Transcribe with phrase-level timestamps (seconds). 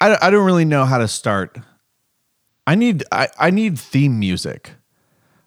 [0.00, 1.58] I, I don't really know how to start.
[2.66, 4.72] I need I, I need theme music.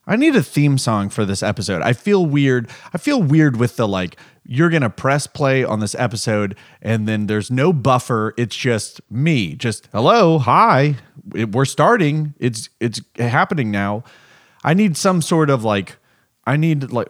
[0.07, 1.83] I need a theme song for this episode.
[1.83, 2.67] I feel weird.
[2.93, 7.07] I feel weird with the like you're going to press play on this episode and
[7.07, 8.33] then there's no buffer.
[8.35, 9.53] It's just me.
[9.53, 10.95] Just hello, hi.
[11.31, 12.33] We're starting.
[12.39, 14.03] It's it's happening now.
[14.63, 15.97] I need some sort of like
[16.47, 17.07] I need like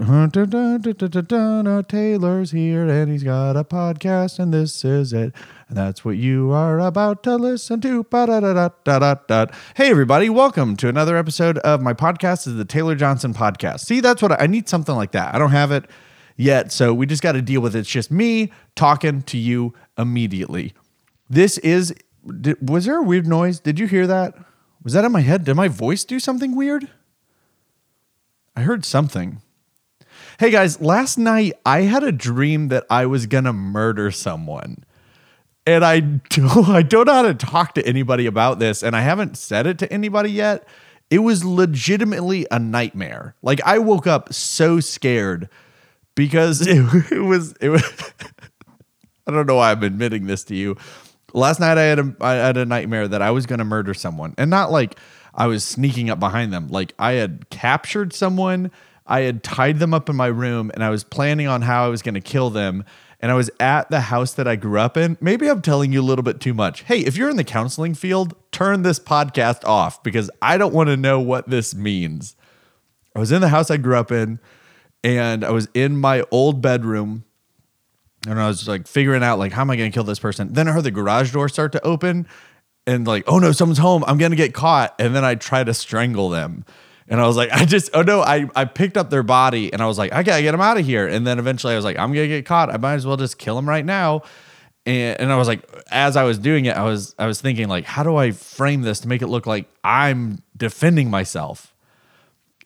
[1.88, 5.34] Taylor's here and he's got a podcast and this is it.
[5.70, 8.04] And that's what you are about to listen to.
[9.76, 13.82] Hey everybody, welcome to another episode of my podcast is the Taylor Johnson podcast.
[13.82, 15.36] See, that's what I, I need something like that.
[15.36, 15.86] I don't have it
[16.36, 17.80] yet, so we just got to deal with it.
[17.82, 20.74] It's just me talking to you immediately.
[21.30, 21.94] This is
[22.42, 23.60] did, was there a weird noise?
[23.60, 24.34] Did you hear that?
[24.84, 25.44] Was that in my head?
[25.44, 26.90] Did my voice do something weird?
[28.56, 29.44] I heard something.
[30.40, 34.84] Hey guys, last night I had a dream that I was gonna murder someone.
[35.70, 39.02] And I don't, I don't know how to talk to anybody about this, and I
[39.02, 40.68] haven't said it to anybody yet.
[41.12, 43.36] It was legitimately a nightmare.
[43.44, 45.48] Like I woke up so scared
[46.16, 46.78] because it,
[47.12, 47.84] it was it was
[49.28, 50.76] I don't know why I'm admitting this to you.
[51.34, 54.34] Last night I had a I had a nightmare that I was gonna murder someone.
[54.40, 54.98] And not like
[55.36, 56.70] I was sneaking up behind them.
[56.70, 58.72] Like I had captured someone,
[59.06, 61.90] I had tied them up in my room, and I was planning on how I
[61.90, 62.86] was going to kill them.
[63.20, 65.18] And I was at the house that I grew up in.
[65.20, 66.84] Maybe I'm telling you a little bit too much.
[66.84, 70.88] Hey, if you're in the counseling field, turn this podcast off because I don't want
[70.88, 72.36] to know what this means.
[73.16, 74.40] I was in the house I grew up in,
[75.04, 77.26] and I was in my old bedroom
[78.28, 80.54] and I was like figuring out like how am I going to kill this person.
[80.54, 82.28] Then I heard the garage door start to open
[82.86, 84.04] and like, oh no, someone's home.
[84.08, 84.96] I'm gonna get caught.
[85.00, 86.66] And then I try to strangle them.
[87.10, 89.82] And I was like, I just, oh no, I, I picked up their body and
[89.82, 91.08] I was like, I gotta get them out of here.
[91.08, 92.74] And then eventually I was like, I'm gonna get caught.
[92.74, 94.22] I might as well just kill them right now.
[94.86, 97.68] And, and I was like, as I was doing it, I was I was thinking
[97.68, 101.76] like, how do I frame this to make it look like I'm defending myself?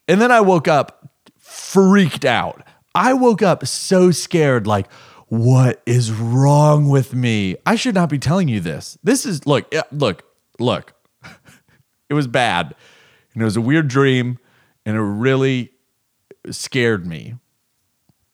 [0.08, 2.64] And then I woke up freaked out.
[2.95, 4.92] I woke up so scared, like,
[5.27, 7.55] what is wrong with me?
[7.65, 8.98] I should not be telling you this.
[9.04, 10.23] This is look, look,
[10.60, 10.93] look.
[12.10, 12.75] it was bad.
[13.33, 14.38] And it was a weird dream
[14.86, 15.71] and it really
[16.52, 17.36] scared me.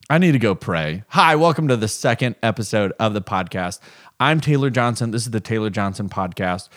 [0.09, 1.03] I need to go pray.
[1.09, 3.79] Hi, welcome to the second episode of the podcast.
[4.19, 5.11] I'm Taylor Johnson.
[5.11, 6.69] This is the Taylor Johnson podcast.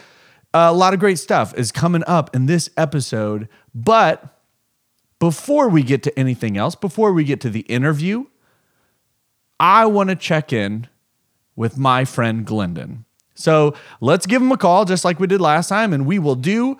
[0.55, 4.41] a lot of great stuff is coming up in this episode, but
[5.19, 8.27] before we get to anything else, before we get to the interview,
[9.59, 10.89] I want to check in
[11.57, 13.05] with my friend Glendon.
[13.35, 16.35] So let's give him a call just like we did last time, and we will
[16.35, 16.77] do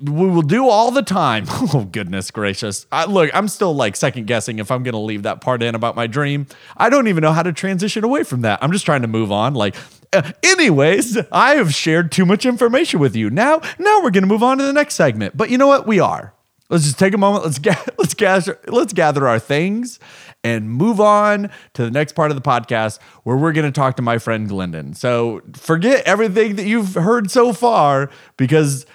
[0.00, 1.46] we will do all the time.
[1.72, 2.86] Oh goodness gracious!
[2.90, 5.74] I, look, I'm still like second guessing if I'm going to leave that part in
[5.74, 6.46] about my dream.
[6.76, 8.58] I don't even know how to transition away from that.
[8.62, 9.54] I'm just trying to move on.
[9.54, 9.76] Like,
[10.12, 13.30] uh, anyways, I have shared too much information with you.
[13.30, 15.36] Now, now we're going to move on to the next segment.
[15.36, 15.86] But you know what?
[15.86, 16.34] We are.
[16.70, 17.44] Let's just take a moment.
[17.44, 19.98] Let's ga- let's gather let's gather our things
[20.42, 23.96] and move on to the next part of the podcast where we're going to talk
[23.96, 24.94] to my friend Glendon.
[24.94, 28.86] So forget everything that you've heard so far because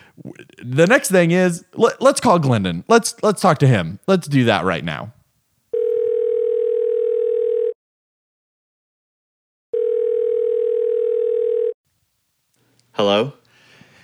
[0.63, 2.83] the next thing is let, us call Glendon.
[2.87, 3.99] Let's let's talk to him.
[4.07, 5.13] Let's do that right now.
[12.93, 13.33] Hello.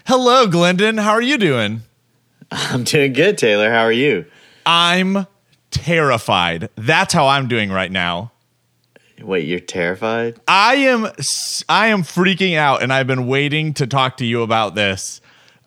[0.06, 0.98] Hello, Glendon.
[0.98, 1.82] How are you doing?
[2.52, 3.72] I'm doing good, Taylor.
[3.72, 4.26] How are you?
[4.66, 5.26] I'm
[5.70, 6.70] terrified.
[6.76, 8.32] That's how I'm doing right now.
[9.22, 10.40] Wait, you're terrified?
[10.48, 11.06] I am
[11.70, 15.22] I am freaking out and I've been waiting to talk to you about this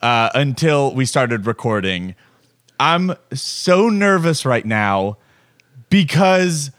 [0.04, 2.14] uh, until we started recording.
[2.78, 5.16] I'm so nervous right now
[5.88, 6.70] because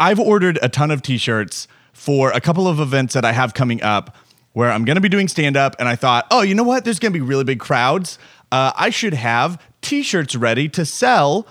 [0.00, 3.82] I've ordered a ton of t-shirts for a couple of events that I have coming
[3.82, 4.16] up
[4.52, 6.84] where I'm going to be doing stand up and I thought, "Oh, you know what?
[6.84, 8.18] There's going to be really big crowds.
[8.50, 11.46] Uh, I should have t-shirts ready to sell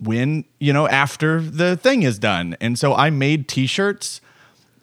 [0.00, 4.20] when you know after the thing is done and so i made t-shirts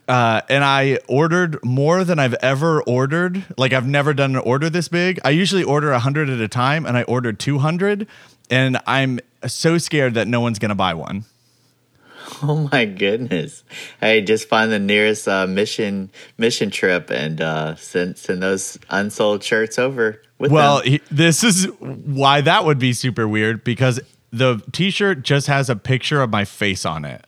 [0.07, 4.69] uh, and i ordered more than i've ever ordered like i've never done an order
[4.69, 8.07] this big i usually order 100 at a time and i ordered 200
[8.49, 11.25] and i'm so scared that no one's gonna buy one
[12.41, 13.63] Oh my goodness!
[13.99, 19.43] Hey, just find the nearest uh, mission mission trip and uh, send send those unsold
[19.43, 20.21] shirts over.
[20.39, 23.99] well, he, this is why that would be super weird because
[24.31, 27.25] the t-shirt just has a picture of my face on it.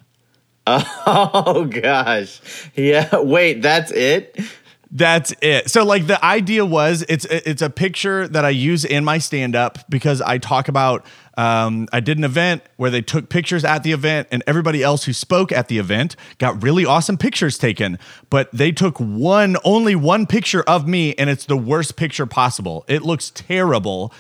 [1.08, 2.42] Oh gosh.
[2.76, 4.40] Yeah, wait, that's it?
[4.92, 5.70] That's it.
[5.70, 9.56] So like the idea was it's it's a picture that I use in my stand
[9.56, 11.06] up because I talk about
[11.38, 15.04] um, I did an event where they took pictures at the event and everybody else
[15.04, 19.96] who spoke at the event got really awesome pictures taken, but they took one only
[19.96, 22.86] one picture of me and it's the worst picture possible.
[22.88, 24.14] It looks terrible.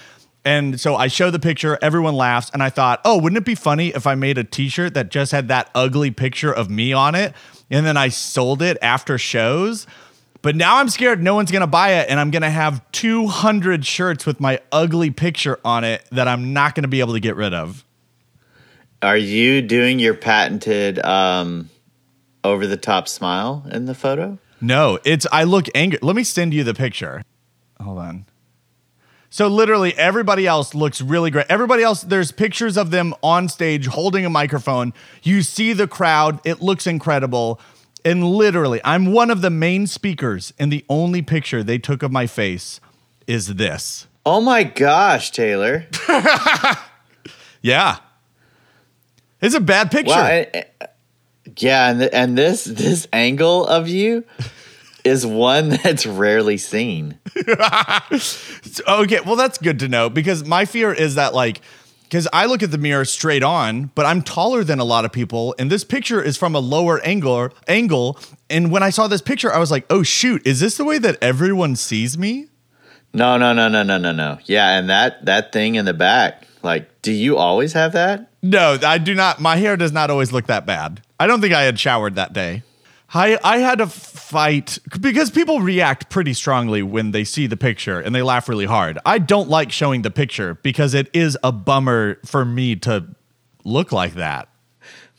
[0.46, 3.56] And so I show the picture, everyone laughs, and I thought, oh, wouldn't it be
[3.56, 6.94] funny if I made a t shirt that just had that ugly picture of me
[6.94, 7.34] on it?
[7.72, 9.88] And then I sold it after shows.
[10.44, 14.28] But now I'm scared no one's gonna buy it, and I'm gonna have 200 shirts
[14.28, 17.56] with my ugly picture on it that I'm not gonna be able to get rid
[17.56, 17.84] of.
[19.02, 21.72] Are you doing your patented um,
[22.44, 24.38] over the top smile in the photo?
[24.62, 25.98] No, it's I look angry.
[26.04, 27.24] Let me send you the picture.
[27.82, 28.26] Hold on.
[29.36, 31.48] So literally everybody else looks really great.
[31.50, 34.94] Everybody else, there's pictures of them on stage holding a microphone.
[35.24, 37.60] You see the crowd, it looks incredible.
[38.06, 42.14] And literally, I'm one of the main speakers, and the only picture they took of
[42.14, 42.80] my face
[43.28, 44.08] is this.
[44.26, 45.86] Oh my gosh, Taylor.
[47.62, 47.98] Yeah.
[49.42, 50.12] It's a bad picture.
[50.16, 50.24] Wow.
[50.24, 50.48] I-
[50.80, 50.88] I-
[51.58, 54.24] yeah, and th- and this this angle of you
[55.06, 57.20] is one that's rarely seen.
[58.88, 61.62] Okay, well that's good to know because my fear is that like
[62.04, 65.12] because I look at the mirror straight on, but I'm taller than a lot of
[65.12, 68.20] people, and this picture is from a lower angle angle.
[68.50, 70.98] And when I saw this picture, I was like, "Oh shoot, is this the way
[71.00, 72.48] that everyone sees me?"
[73.14, 74.38] No, no, no, no, no, no, no.
[74.46, 76.44] Yeah, and that that thing in the back.
[76.64, 78.32] Like, do you always have that?
[78.42, 79.40] No, I do not.
[79.40, 81.02] My hair does not always look that bad.
[81.20, 82.64] I don't think I had showered that day.
[83.16, 88.00] I I had to fight because people react pretty strongly when they see the picture
[88.00, 89.00] and they laugh really hard.
[89.06, 93.08] I don't like showing the picture because it is a bummer for me to
[93.64, 94.50] look like that.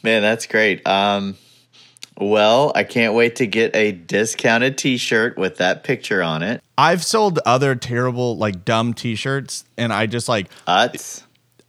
[0.03, 0.87] Man, that's great.
[0.87, 1.37] Um,
[2.19, 6.63] well, I can't wait to get a discounted T-shirt with that picture on it.
[6.77, 11.23] I've sold other terrible like dumb t-shirts and I just like Utz.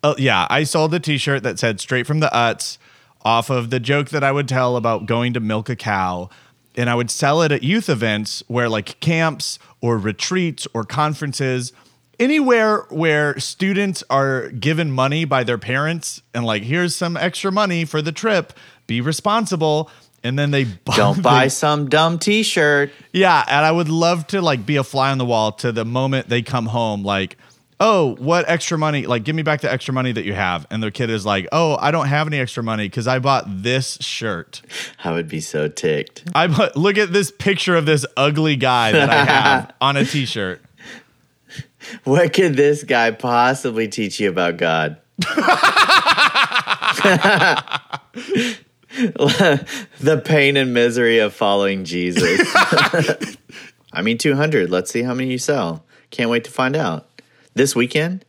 [0.03, 2.79] Oh yeah, I sold a T-shirt that said "straight from the Uts"
[3.27, 6.29] off of the joke that I would tell about going to milk a cow,
[6.77, 11.73] and I would sell it at youth events where like camps or retreats or conferences,
[12.19, 17.83] anywhere where students are given money by their parents and like here's some extra money
[17.83, 18.53] for the trip,
[18.87, 19.91] be responsible.
[20.23, 22.91] And then they buy, Don't buy they- some dumb T-shirt.
[23.11, 25.83] yeah, and I would love to like be a fly on the wall to the
[25.85, 27.37] moment they come home, like,
[27.79, 29.05] oh, what extra money?
[29.05, 30.65] Like, give me back the extra money that you have.
[30.71, 33.45] And the kid is like, oh, I don't have any extra money because I bought
[33.47, 34.61] this shirt.
[35.03, 36.23] I would be so ticked.
[36.33, 40.05] I bought, look at this picture of this ugly guy that I have on a
[40.05, 40.61] t-shirt.
[42.03, 44.97] What could this guy possibly teach you about God?
[49.99, 52.41] the pain and misery of following Jesus.
[53.93, 54.69] I mean, 200.
[54.69, 55.85] Let's see how many you sell.
[56.11, 57.06] Can't wait to find out.
[57.57, 58.23] This weekend?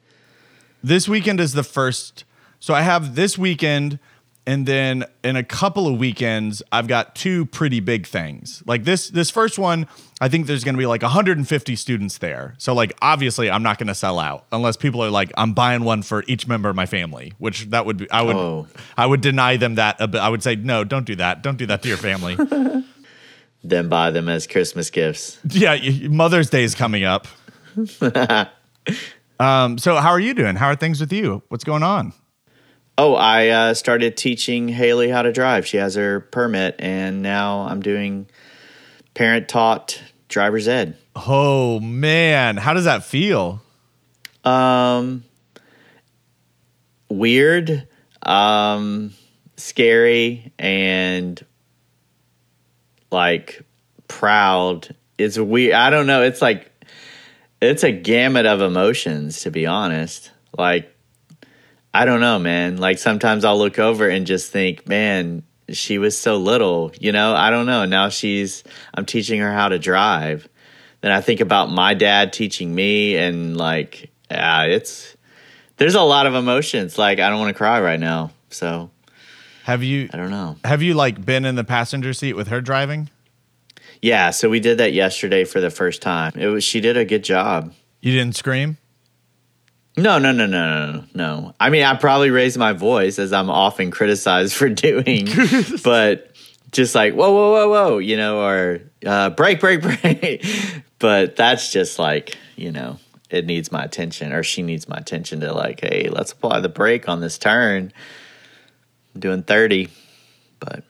[0.83, 2.25] This weekend is the first.
[2.61, 3.99] So I have this weekend,
[4.47, 8.63] and then in a couple of weekends, I've got two pretty big things.
[8.67, 9.87] Like this, this first one,
[10.21, 12.55] I think there's going to be like 150 students there.
[12.59, 15.85] So like obviously, I'm not going to sell out unless people are like, I'm buying
[15.85, 17.35] one for each member of my family.
[17.39, 18.67] Which that would be, I would, Oh.
[18.97, 20.01] I would deny them that.
[20.01, 20.21] a bit.
[20.21, 21.43] I would say no, don't do that.
[21.43, 22.37] Don't do that to your family.
[23.65, 25.37] Then buy them as Christmas gifts.
[25.49, 25.77] yeah,
[26.09, 27.27] Mother's Day is coming up.
[29.39, 29.79] um.
[29.79, 30.57] So how are you doing?
[30.57, 31.43] How are things with you?
[31.49, 32.13] What's going on?
[33.01, 35.65] Oh, I uh, started teaching Haley how to drive.
[35.67, 38.29] She has her permit, and now I'm doing
[39.15, 40.97] parent taught driver's ed.
[41.15, 43.63] Oh man, how does that feel?
[44.45, 45.25] Um,
[47.09, 47.87] weird,
[48.23, 49.13] um,
[49.57, 51.45] scary, and
[53.11, 53.63] like
[54.09, 54.95] proud.
[55.19, 55.75] It's weird.
[55.75, 56.23] I don't know.
[56.23, 56.68] It's like
[57.61, 60.31] it's a gamut of emotions, to be honest.
[60.57, 60.95] Like
[61.93, 62.77] I don't know, man.
[62.77, 67.35] Like sometimes I'll look over and just think, man, she was so little, you know?
[67.35, 67.85] I don't know.
[67.85, 70.49] Now she's I'm teaching her how to drive.
[71.01, 75.17] Then I think about my dad teaching me and like yeah, it's
[75.77, 76.99] there's a lot of emotions.
[76.99, 78.31] Like I don't want to cry right now.
[78.51, 78.91] So,
[79.65, 80.57] Have you I don't know.
[80.65, 83.11] have you like been in the passenger seat with her driving?
[84.01, 86.33] Yeah, so we did that yesterday for the first time.
[86.37, 87.73] It was she did a good job.
[88.01, 88.79] You didn't scream?
[89.97, 91.55] No, no, no, no, no, no.
[91.59, 95.27] I mean, I probably raised my voice as I'm often criticized for doing,
[95.85, 96.33] but
[96.71, 100.47] just like whoa, whoa, whoa, whoa, you know, or uh, brake, brake, brake.
[100.99, 102.99] but that's just like you know,
[103.31, 106.69] it needs my attention, or she needs my attention to like, hey, let's apply the
[106.69, 107.93] brake on this turn.
[109.15, 109.89] I'm doing thirty,
[110.61, 110.85] but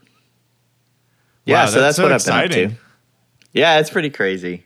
[1.46, 2.42] yeah, Wow, so that's, so what exciting.
[2.44, 2.87] I've been up to.
[3.52, 4.64] Yeah, it's pretty crazy.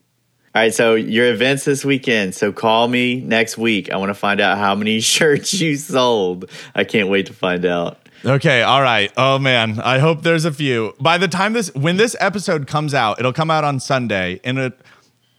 [0.54, 2.34] All right, so your events this weekend.
[2.34, 3.90] So call me next week.
[3.90, 6.50] I want to find out how many shirts you sold.
[6.74, 7.98] I can't wait to find out.
[8.24, 9.10] Okay, all right.
[9.16, 10.94] Oh man, I hope there's a few.
[11.00, 14.58] By the time this when this episode comes out, it'll come out on Sunday and
[14.58, 14.78] it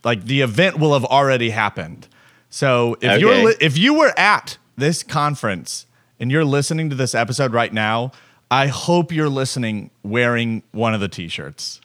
[0.03, 2.07] like the event will have already happened.
[2.49, 3.19] So if Okay.
[3.19, 5.85] you're li- if you were at this conference
[6.19, 8.11] and you're listening to this episode right now,
[8.51, 11.79] I hope you're listening wearing one of the t-shirts.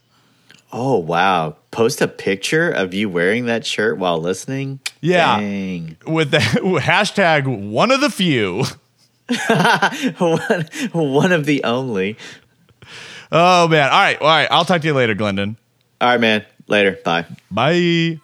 [0.73, 1.57] Oh wow!
[1.71, 4.81] Post a picture of you wearing that shirt while listening.
[5.01, 5.41] Yeah.
[5.41, 5.97] Dang.
[6.07, 6.39] With the
[6.83, 8.65] hashtag one of the few.
[10.19, 12.17] one, one of the only.
[13.31, 13.91] Oh man.
[13.91, 14.21] All right.
[14.21, 14.49] All right.
[14.51, 15.57] I'll talk to you later, Glendon.
[16.01, 16.45] All right, man.
[16.67, 16.99] Later.
[17.05, 17.27] Bye.
[17.51, 18.21] Bye.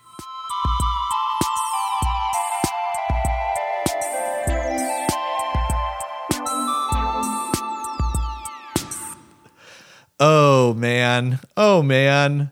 [10.20, 11.40] Oh man.
[11.56, 12.50] Oh man.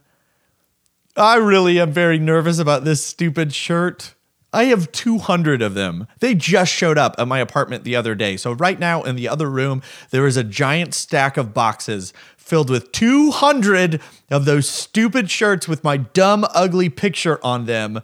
[1.17, 4.15] I really am very nervous about this stupid shirt.
[4.55, 6.07] I have 200 of them.
[6.21, 8.37] They just showed up at my apartment the other day.
[8.37, 12.69] So, right now in the other room, there is a giant stack of boxes filled
[12.69, 14.01] with 200
[14.31, 18.03] of those stupid shirts with my dumb, ugly picture on them.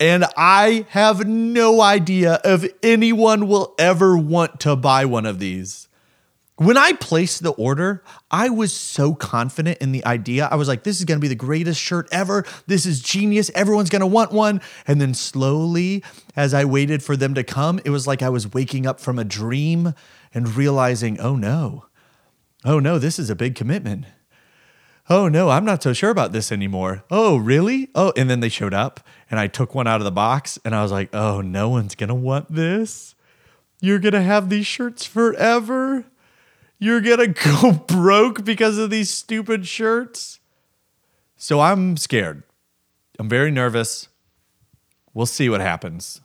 [0.00, 5.85] And I have no idea if anyone will ever want to buy one of these.
[6.58, 10.48] When I placed the order, I was so confident in the idea.
[10.50, 12.46] I was like, this is going to be the greatest shirt ever.
[12.66, 13.50] This is genius.
[13.54, 14.62] Everyone's going to want one.
[14.86, 16.02] And then slowly,
[16.34, 19.18] as I waited for them to come, it was like I was waking up from
[19.18, 19.92] a dream
[20.32, 21.86] and realizing, oh no,
[22.64, 24.06] oh no, this is a big commitment.
[25.10, 27.04] Oh no, I'm not so sure about this anymore.
[27.10, 27.90] Oh, really?
[27.94, 30.74] Oh, and then they showed up and I took one out of the box and
[30.74, 33.14] I was like, oh, no one's going to want this.
[33.80, 36.06] You're going to have these shirts forever.
[36.78, 40.40] You're going to go broke because of these stupid shirts.
[41.36, 42.42] So I'm scared.
[43.18, 44.08] I'm very nervous.
[45.14, 46.20] We'll see what happens.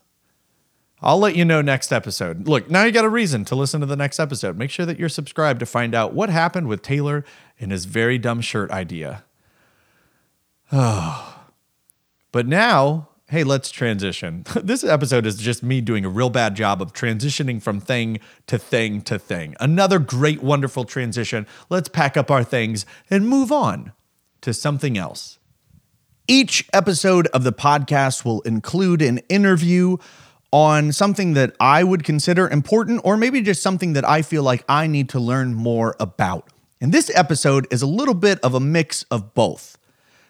[1.01, 2.47] I'll let you know next episode.
[2.47, 4.57] Look, now you got a reason to listen to the next episode.
[4.57, 7.25] Make sure that you're subscribed to find out what happened with Taylor
[7.59, 9.23] and his very dumb shirt idea.
[10.71, 11.27] Oh.
[12.33, 14.43] But now, hey, let's transition.
[14.61, 18.57] this episode is just me doing a real bad job of transitioning from thing to
[18.57, 19.55] thing to thing.
[19.57, 21.47] Another great, wonderful transition.
[21.69, 23.93] Let's pack up our things and move on
[24.41, 25.39] to something else.
[26.27, 29.95] Each episode of the podcast will include an interview
[30.51, 34.65] on something that I would consider important, or maybe just something that I feel like
[34.67, 36.49] I need to learn more about.
[36.81, 39.77] And this episode is a little bit of a mix of both.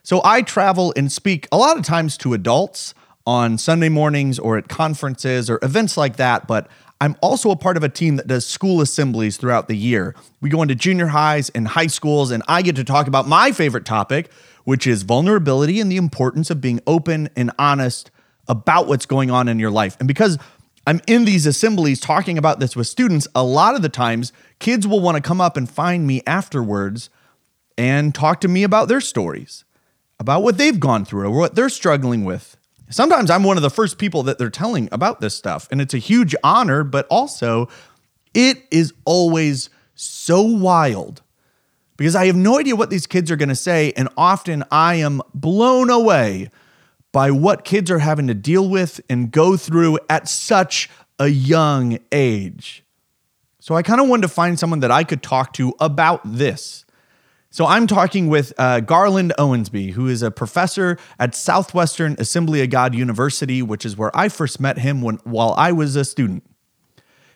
[0.03, 2.93] So I travel and speak a lot of times to adults
[3.25, 6.67] on Sunday mornings or at conferences or events like that, but
[6.99, 10.15] I'm also a part of a team that does school assemblies throughout the year.
[10.39, 13.51] We go into junior highs and high schools, and I get to talk about my
[13.51, 14.31] favorite topic,
[14.65, 18.11] which is vulnerability and the importance of being open and honest
[18.47, 19.97] about what's going on in your life.
[19.99, 20.37] And because
[20.85, 24.87] I'm in these assemblies talking about this with students, a lot of the times kids
[24.87, 27.09] will want to come up and find me afterwards
[27.77, 29.63] and talk to me about their stories,
[30.21, 32.55] about what they've gone through or what they're struggling with.
[32.91, 35.95] Sometimes I'm one of the first people that they're telling about this stuff, and it's
[35.95, 37.67] a huge honor, but also
[38.35, 41.23] it is always so wild
[41.97, 44.95] because I have no idea what these kids are going to say, and often I
[44.95, 46.51] am blown away
[47.11, 50.87] by what kids are having to deal with and go through at such
[51.17, 52.83] a young age.
[53.59, 56.85] So I kind of wanted to find someone that I could talk to about this.
[57.53, 62.69] So I'm talking with uh, Garland Owensby, who is a professor at Southwestern Assembly of
[62.69, 66.45] God University, which is where I first met him when while I was a student.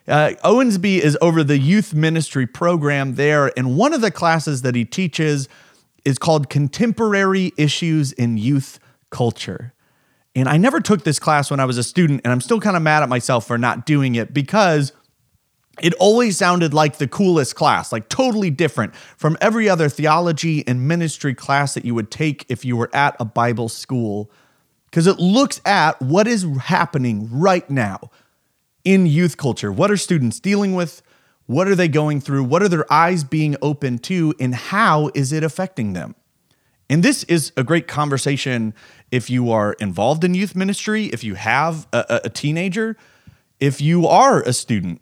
[0.08, 4.74] Uh, Owensby is over the youth ministry program there, and one of the classes that
[4.74, 5.50] he teaches
[6.06, 8.78] is called Contemporary Issues in Youth
[9.10, 9.74] Culture.
[10.34, 12.76] And I never took this class when I was a student, and I'm still kind
[12.76, 14.92] of mad at myself for not doing it because
[15.80, 20.88] it always sounded like the coolest class, like totally different from every other theology and
[20.88, 24.30] ministry class that you would take if you were at a Bible school.
[24.86, 28.10] Because it looks at what is happening right now
[28.84, 29.70] in youth culture.
[29.70, 31.02] What are students dealing with?
[31.46, 32.44] What are they going through?
[32.44, 34.34] What are their eyes being open to?
[34.40, 36.14] And how is it affecting them?
[36.88, 38.74] And this is a great conversation
[39.10, 42.96] if you are involved in youth ministry, if you have a, a- teenager,
[43.58, 45.00] if you are a student,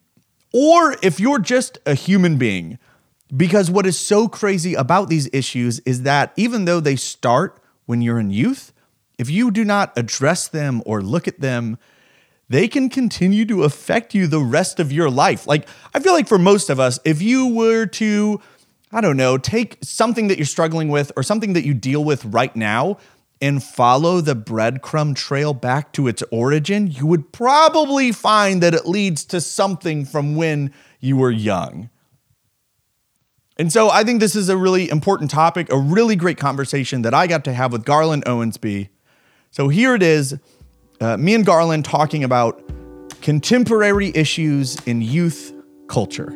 [0.55, 2.79] or if you're just a human being.
[3.37, 8.01] Because what is so crazy about these issues is that even though they start when
[8.01, 8.73] you're in youth,
[9.19, 11.77] if you do not address them or look at them,
[12.49, 15.47] they can continue to affect you the rest of your life.
[15.47, 18.41] Like, I feel like for most of us, if you were to,
[18.93, 22.25] I don't know, take something that you're struggling with or something that you deal with
[22.27, 22.99] right now
[23.45, 28.87] and follow the breadcrumb trail back to its origin, you would probably find that it
[28.87, 31.91] leads to something from when you were young.
[33.59, 37.13] And so I think this is a really important topic, a really great conversation that
[37.13, 38.89] I got to have with Garland Owensby.
[39.51, 40.39] So here it is
[41.03, 42.63] uh, me and Garland talking about
[43.21, 45.53] contemporary issues in youth
[45.87, 46.35] culture.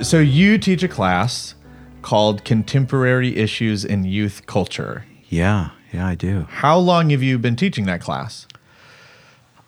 [0.00, 1.54] Uh, so you teach a class
[2.00, 5.04] called Contemporary Issues in Youth Culture.
[5.28, 6.46] Yeah, yeah, I do.
[6.48, 8.46] How long have you been teaching that class?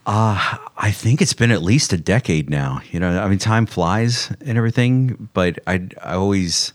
[0.06, 2.80] I think it's been at least a decade now.
[2.90, 6.72] You know, I mean, time flies and everything, but I, I always,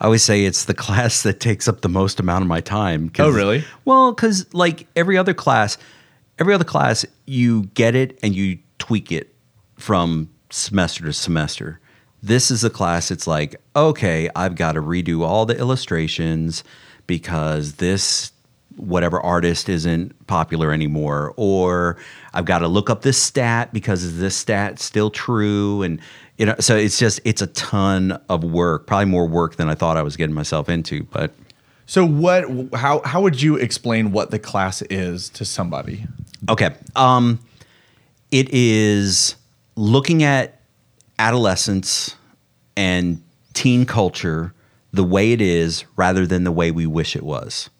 [0.00, 3.10] I always say it's the class that takes up the most amount of my time.
[3.18, 3.64] Oh, really?
[3.84, 5.76] Well, because like every other class,
[6.38, 9.34] every other class, you get it and you tweak it
[9.76, 11.80] from semester to semester.
[12.26, 13.12] This is a class.
[13.12, 16.64] It's like, okay, I've got to redo all the illustrations
[17.06, 18.32] because this
[18.76, 21.96] whatever artist isn't popular anymore or
[22.34, 25.98] i've got to look up this stat because is this stat still true and
[26.36, 29.74] you know so it's just it's a ton of work probably more work than i
[29.74, 31.32] thought i was getting myself into but
[31.86, 36.04] So what how how would you explain what the class is to somebody?
[36.50, 37.38] okay um
[38.30, 39.36] it is
[39.74, 40.60] looking at
[41.18, 42.15] adolescence
[42.76, 43.22] and
[43.54, 44.52] teen culture
[44.92, 47.70] the way it is rather than the way we wish it was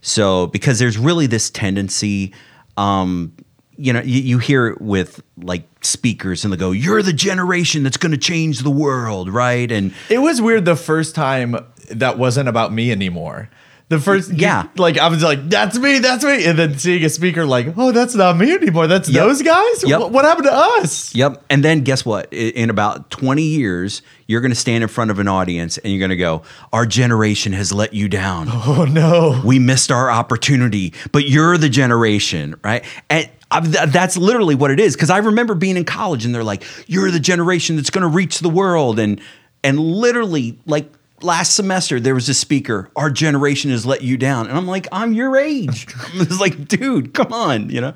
[0.00, 2.32] So, because there's really this tendency,
[2.76, 3.32] um,
[3.76, 7.82] you know, you, you hear it with like speakers and they go, You're the generation
[7.82, 9.70] that's going to change the world, right?
[9.70, 11.56] And It was weird the first time
[11.90, 13.50] that wasn't about me anymore.
[13.88, 14.66] The first, Yeah.
[14.76, 17.92] like I was like, "That's me, that's me," and then seeing a speaker like, "Oh,
[17.92, 18.88] that's not me anymore.
[18.88, 19.24] That's Yep.
[19.24, 19.84] those guys.
[19.86, 20.00] Yep.
[20.00, 21.44] What, what happened to us?" Yep.
[21.50, 22.32] And then guess what?
[22.32, 26.00] In about 20 years, you're going to stand in front of an audience and you're
[26.00, 28.48] going to go, Our generation has let you down.
[28.66, 29.40] Oh no!
[29.44, 32.84] we missed our opportunity, but you're the generation, right?
[33.08, 34.96] And th- that's literally what it is.
[34.96, 38.08] Because I remember being in college, and they're like, "You're the generation that's going to
[38.08, 39.20] reach the world," and
[39.62, 40.90] and literally, like
[41.22, 44.86] last semester, there was a speaker, "Our generation has let you down," and I'm like,
[44.92, 47.94] "I'm your age." it's like, dude, come on, you know.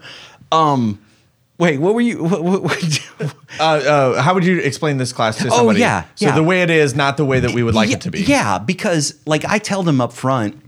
[0.52, 1.00] Um,
[1.59, 2.22] wait, what were you?
[2.24, 3.04] What, what, what,
[3.59, 6.35] Uh, uh, how would you explain this class to somebody Oh, yeah, So yeah.
[6.35, 8.22] the way it is, not the way that we would like yeah, it to be.
[8.22, 10.61] Yeah, because like I tell them up front,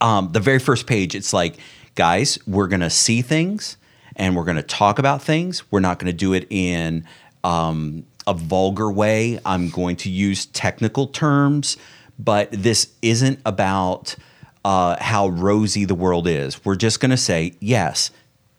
[0.00, 1.56] um, the very first page, it's like,
[1.94, 3.76] guys, we're gonna see things
[4.16, 5.70] and we're gonna talk about things.
[5.72, 7.04] We're not gonna do it in
[7.44, 9.38] um, a vulgar way.
[9.44, 11.76] I'm going to use technical terms,
[12.18, 14.16] but this isn't about
[14.64, 16.64] uh, how rosy the world is.
[16.64, 18.10] We're just gonna say, yes,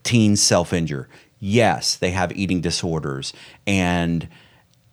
[0.04, 1.08] teens self injure.
[1.40, 3.34] Yes, they have eating disorders,
[3.68, 4.28] and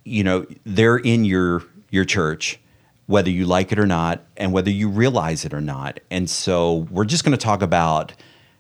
[0.05, 2.59] you know they're in your your church
[3.07, 6.87] whether you like it or not and whether you realize it or not and so
[6.91, 8.13] we're just going to talk about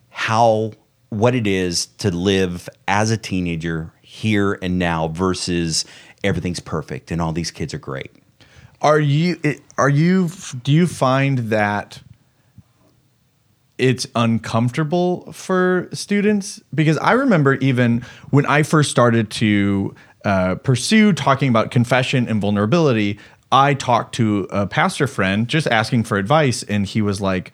[0.08, 0.72] how
[1.10, 5.84] what it is to live as a teenager here and now versus
[6.24, 8.10] everything's perfect and all these kids are great
[8.82, 9.38] Are you?
[9.78, 10.28] Are you?
[10.64, 12.02] Do you find that
[13.78, 16.60] it's uncomfortable for students?
[16.74, 19.94] Because I remember even when I first started to
[20.24, 23.16] uh, pursue talking about confession and vulnerability,
[23.52, 27.52] I talked to a pastor friend just asking for advice, and he was like,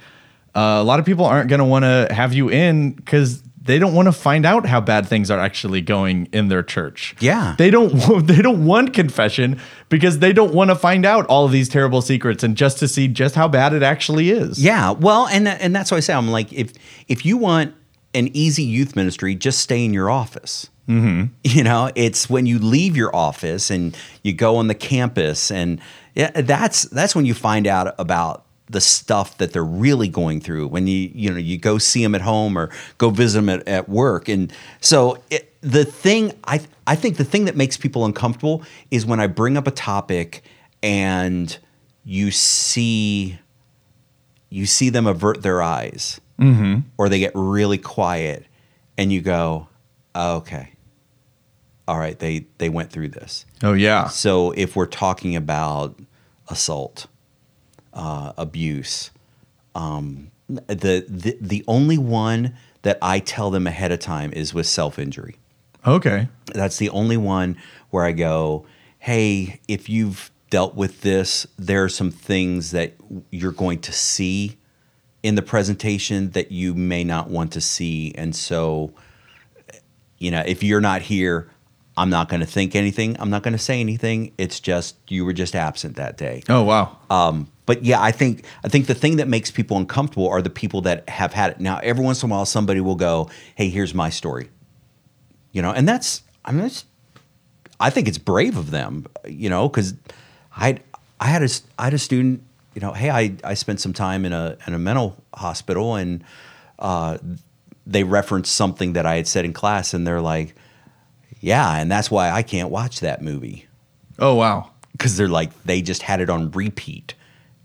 [0.54, 3.78] uh, "A lot of people aren't going to want to have you in because." They
[3.78, 7.14] don't want to find out how bad things are actually going in their church.
[7.20, 7.54] Yeah.
[7.58, 7.92] They don't
[8.26, 12.02] they don't want confession because they don't want to find out all of these terrible
[12.02, 14.62] secrets and just to see just how bad it actually is.
[14.62, 16.72] yeah well and and that's why i say i'm like if
[17.08, 17.74] if you want
[18.14, 21.24] an easy youth ministry just stay in your office mm-hmm.
[21.44, 25.80] you know it's when you leave your office and you go on the campus and
[26.14, 30.66] yeah, that's that's when you find out about the stuff that they're really going through
[30.68, 33.66] when you you know you go see them at home or go visit them at,
[33.68, 34.28] at work.
[34.28, 39.04] And so it, the thing i i think the thing that makes people uncomfortable is
[39.04, 40.44] when i bring up a topic
[40.80, 41.58] and
[42.04, 43.38] you see
[44.48, 46.80] you see them avert their eyes mm-hmm.
[46.98, 48.46] or they get really quiet
[48.96, 49.68] and you go
[50.14, 50.72] "Oh, okay.
[51.86, 52.18] All right.
[52.18, 53.44] They they went through this.
[53.62, 54.08] Oh yeah.
[54.08, 55.98] so if we're talking about
[56.48, 57.06] assault
[57.96, 59.10] uh, abuse
[59.74, 64.66] um, the, the the only one that i tell them ahead of time is with
[64.66, 65.36] self-injury
[65.86, 66.28] Okay.
[66.52, 67.56] that's the only one
[67.90, 68.66] where I go,
[68.98, 72.94] hey, if you've dealt with this, there are some things that
[73.30, 74.56] you're going to see
[75.22, 78.12] in the presentation that you may not want to see.
[78.16, 78.92] And so,
[80.18, 81.50] you know, if you're not here,
[81.96, 83.16] I'm not going to think anything.
[83.18, 84.32] I'm not going to say anything.
[84.36, 86.42] It's just you were just absent that day.
[86.48, 86.98] Oh wow.
[87.08, 90.50] Um, but yeah, I think I think the thing that makes people uncomfortable are the
[90.50, 91.60] people that have had it.
[91.60, 94.50] Now, every once in a while, somebody will go, "Hey, here's my story,"
[95.52, 96.84] you know, and that's I mean, it's,
[97.80, 99.94] I think it's brave of them, you know, because
[100.56, 100.78] I
[101.20, 102.42] I had a I had a student,
[102.74, 106.22] you know, hey, I I spent some time in a in a mental hospital, and
[106.78, 107.18] uh,
[107.86, 110.54] they referenced something that I had said in class, and they're like,
[111.46, 113.66] "Yeah," and that's why I can't watch that movie
[114.18, 114.70] Oh wow.
[114.92, 117.14] because they're like they just had it on repeat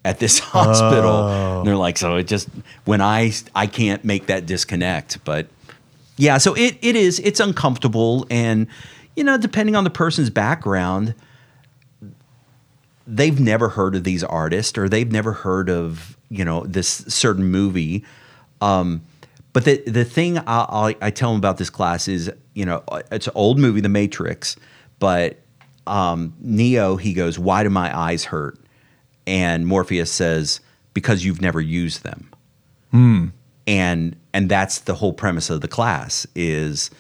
[0.06, 1.10] at this hospital.
[1.12, 1.58] Oh.
[1.60, 2.48] And they're like, so it just
[2.86, 5.24] when I I can't make that disconnect.
[5.26, 5.48] But
[6.18, 8.68] yeah, so it it is it's uncomfortable, and
[9.16, 11.14] you know, depending on the person's background,
[13.08, 17.46] they've never heard of these artists or they've never heard of you know this certain
[17.46, 18.06] movie.
[18.62, 19.02] Um,
[19.54, 22.84] but the the thing I, I, I tell them about this class is you know
[23.12, 24.56] it's an old movie, The Matrix,
[25.00, 25.40] but
[25.88, 28.58] um, Neo he goes, "Why do my eyes hurt?"
[29.28, 30.62] And Morpheus says,
[30.94, 32.30] "Because you've never used them."
[33.68, 36.92] And and that's the whole premise of the class is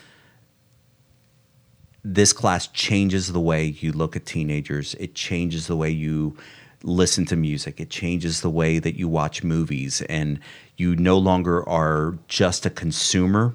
[2.04, 4.96] this class changes the way you look at teenagers.
[4.96, 6.36] It changes the way you
[6.84, 7.80] listen to music.
[7.80, 10.02] It changes the way that you watch movies.
[10.04, 10.40] And
[10.78, 13.54] you no longer are just a consumer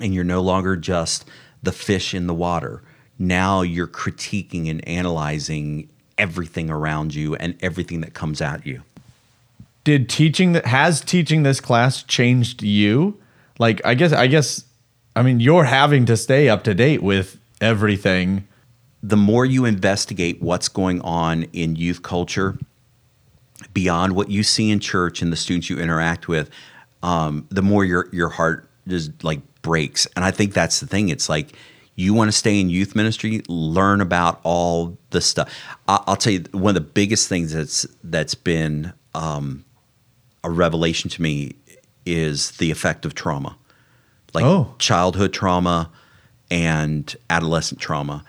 [0.00, 1.24] and you're no longer just
[1.62, 2.82] the fish in the water.
[3.18, 8.82] Now you're critiquing and analyzing everything around you and everything that comes at you.
[9.84, 13.20] Did teaching that has teaching this class changed you?
[13.58, 14.64] Like I guess I guess
[15.14, 18.48] I mean you're having to stay up to date with everything.
[19.06, 22.56] The more you investigate what's going on in youth culture
[23.74, 26.48] beyond what you see in church and the students you interact with,
[27.02, 30.06] um, the more your your heart just like breaks.
[30.16, 31.10] And I think that's the thing.
[31.10, 31.54] It's like
[31.96, 35.54] you want to stay in youth ministry, learn about all the stuff.
[35.86, 39.66] I, I'll tell you one of the biggest things that's that's been um,
[40.42, 41.56] a revelation to me
[42.06, 43.56] is the effect of trauma,
[44.32, 44.74] like Oh.
[44.78, 45.90] childhood trauma
[46.50, 48.24] and adolescent trauma.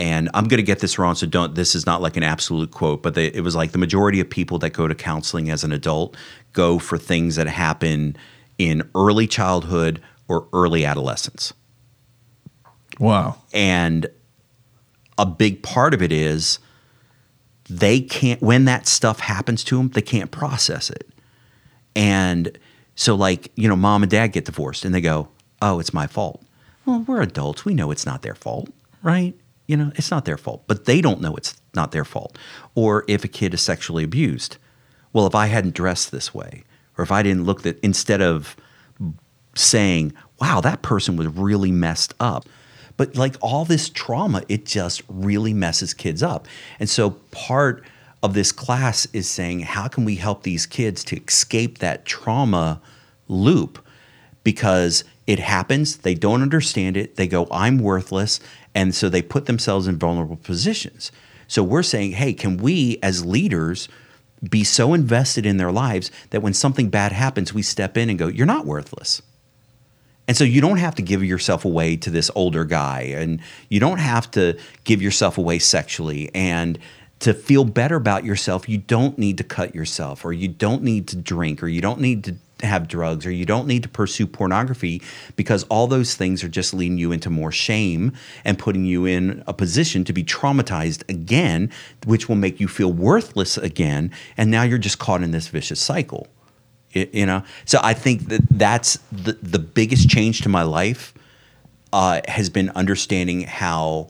[0.00, 1.54] And I'm going to get this wrong, so don't.
[1.54, 4.30] This is not like an absolute quote, but they, it was like the majority of
[4.30, 6.16] people that go to counseling as an adult
[6.54, 8.16] go for things that happen
[8.56, 11.52] in early childhood or early adolescence.
[12.98, 13.42] Wow.
[13.52, 14.06] And
[15.18, 16.60] a big part of it is
[17.68, 21.10] they can't, when that stuff happens to them, they can't process it.
[21.94, 22.58] And
[22.94, 25.28] so, like, you know, mom and dad get divorced and they go,
[25.60, 26.42] oh, it's my fault.
[26.86, 27.66] Well, we're adults.
[27.66, 28.70] We know it's not their fault,
[29.02, 29.34] right?
[29.70, 32.36] You know, it's not their fault, but they don't know it's not their fault.
[32.74, 34.56] Or if a kid is sexually abused,
[35.12, 36.64] well, if I hadn't dressed this way,
[36.98, 38.56] or if I didn't look that, instead of
[39.54, 42.48] saying, wow, that person was really messed up.
[42.96, 46.48] But like all this trauma, it just really messes kids up.
[46.80, 47.84] And so part
[48.24, 52.82] of this class is saying, how can we help these kids to escape that trauma
[53.28, 53.78] loop?
[54.42, 58.40] Because it happens, they don't understand it, they go, I'm worthless.
[58.74, 61.10] And so they put themselves in vulnerable positions.
[61.48, 63.88] So we're saying, hey, can we as leaders
[64.48, 68.18] be so invested in their lives that when something bad happens, we step in and
[68.18, 69.20] go, you're not worthless.
[70.28, 73.80] And so you don't have to give yourself away to this older guy, and you
[73.80, 76.30] don't have to give yourself away sexually.
[76.34, 76.78] And
[77.18, 81.08] to feel better about yourself, you don't need to cut yourself, or you don't need
[81.08, 84.26] to drink, or you don't need to have drugs, or you don't need to pursue
[84.26, 85.02] pornography
[85.36, 88.12] because all those things are just leading you into more shame
[88.44, 91.70] and putting you in a position to be traumatized again,
[92.06, 94.10] which will make you feel worthless again.
[94.36, 96.26] And now you're just caught in this vicious cycle.
[96.94, 101.14] Y- you know so i think that that's the, the biggest change to my life
[101.92, 104.08] uh, has been understanding how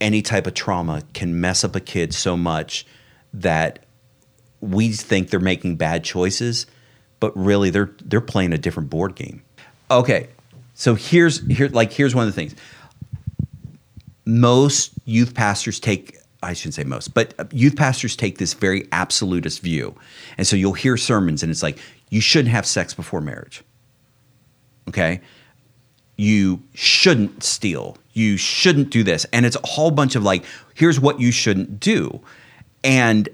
[0.00, 2.86] any type of trauma can mess up a kid so much
[3.32, 3.84] that
[4.60, 6.66] we think they're making bad choices
[7.20, 9.42] but really they're they're playing a different board game
[9.90, 10.28] okay
[10.74, 12.54] so here's here like here's one of the things
[14.24, 18.86] most youth pastors take I shouldn't say most, but uh, youth pastors take this very
[18.92, 19.96] absolutist view.
[20.36, 21.78] And so you'll hear sermons and it's like
[22.10, 23.62] you shouldn't have sex before marriage.
[24.88, 25.20] Okay?
[26.16, 27.96] You shouldn't steal.
[28.12, 29.26] You shouldn't do this.
[29.32, 32.20] And it's a whole bunch of like here's what you shouldn't do.
[32.84, 33.28] And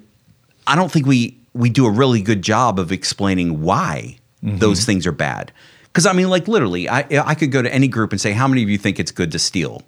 [0.67, 5.07] I don't think we we do a really good job of explaining why those things
[5.07, 5.53] are bad.
[5.85, 8.47] Because I mean, like literally, I I could go to any group and say, how
[8.47, 9.83] many of you think it's good to steal?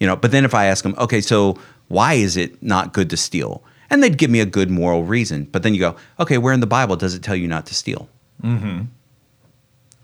[0.00, 1.56] You know, but then if I ask them, okay, so
[1.88, 3.62] why is it not good to steal?
[3.90, 5.44] And they'd give me a good moral reason.
[5.44, 7.74] But then you go, okay, where in the Bible does it tell you not to
[7.74, 8.08] steal?
[8.42, 8.84] Mm-hmm.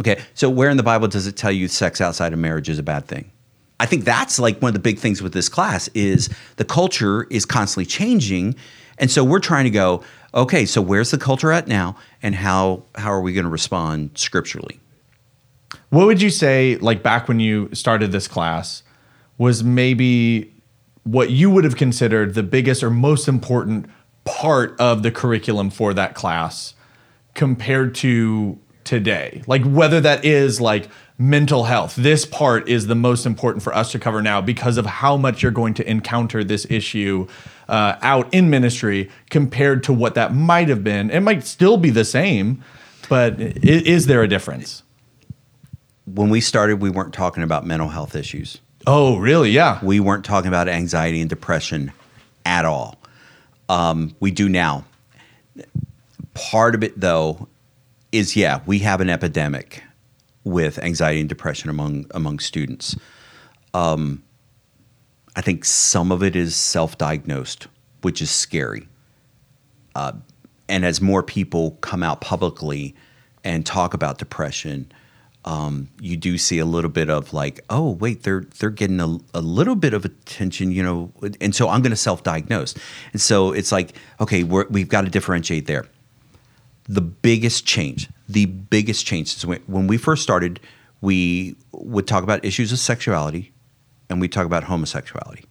[0.01, 2.79] Okay, so where in the Bible does it tell you sex outside of marriage is
[2.79, 3.33] a bad thing?
[3.81, 7.27] I think that's like one of the big things with this class is the culture
[7.31, 8.55] is constantly changing.
[8.99, 10.05] And so we're trying to go,
[10.39, 14.11] okay, so where's the culture at now and how how are we going to respond
[14.15, 14.81] scripturally?
[15.91, 18.83] What would you say, like back when you started this class,
[19.37, 20.53] was maybe
[21.05, 23.87] what you would have considered the biggest or most important
[24.25, 26.75] part of the curriculum for that class
[27.35, 29.43] compared to today?
[29.47, 31.95] Like whether that is like mental health.
[31.97, 35.43] This part is the most important for us to cover now because of how much
[35.43, 37.27] you're going to encounter this issue
[37.69, 41.11] uh, out in ministry compared to what that might have been.
[41.11, 42.63] It might still be the same,
[43.09, 44.83] but i- is there a difference?
[46.07, 48.59] When we started, we weren't talking about mental health issues.
[48.87, 49.51] Oh, really?
[49.51, 49.79] Yeah.
[49.85, 51.93] We weren't talking about anxiety and depression
[52.47, 52.97] at all.
[53.69, 54.85] Um, we do now.
[56.35, 57.49] Part of it, though,
[58.13, 59.83] is yeah, we have an epidemic
[60.45, 62.97] with anxiety and depression among among students.
[63.75, 64.23] Um,
[65.37, 67.69] I think some of it is self-diagnosed,
[68.03, 68.89] which is scary.
[69.95, 70.13] Uh,
[70.69, 72.95] and as more people come out publicly
[73.45, 74.91] and talk about depression,
[75.45, 79.19] um, you do see a little bit of like, oh wait, they're they're getting a,
[79.35, 82.75] a little bit of attention, you know, and so I'm going to self-diagnose,
[83.13, 85.87] and so it's like, okay, we're, we've got to differentiate there.
[86.89, 90.61] The biggest change, the biggest change is when, when we first started,
[91.01, 93.53] we would talk about issues of sexuality,
[94.09, 95.45] and we talk about homosexuality.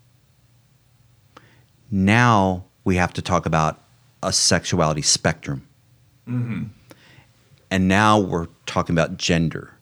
[1.92, 3.80] Now we have to talk about
[4.24, 5.68] a sexuality spectrum.
[6.28, 6.64] Mm-hmm.
[7.70, 9.74] And now we're talking about gender.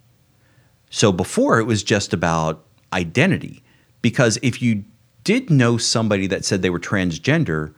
[0.90, 2.66] So before it was just about
[2.96, 3.62] identity.
[4.02, 4.86] Because if you
[5.24, 7.74] did know somebody that said they were transgender,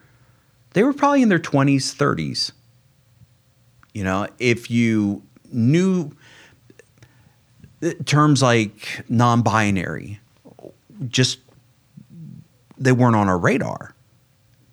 [0.73, 2.51] they were probably in their 20s, 30s.
[3.97, 6.11] You know, if you knew
[7.81, 10.19] uh, terms like non binary,
[11.07, 11.39] just
[12.77, 13.95] they weren't on our radar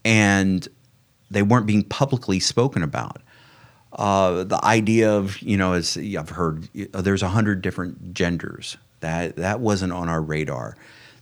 [0.05, 0.69] and
[1.31, 3.23] they weren't being publicly spoken about.
[3.95, 8.77] Uh, the idea of you know, as I've heard, uh, there's a hundred different genders.
[9.01, 10.77] That that wasn't on our radar.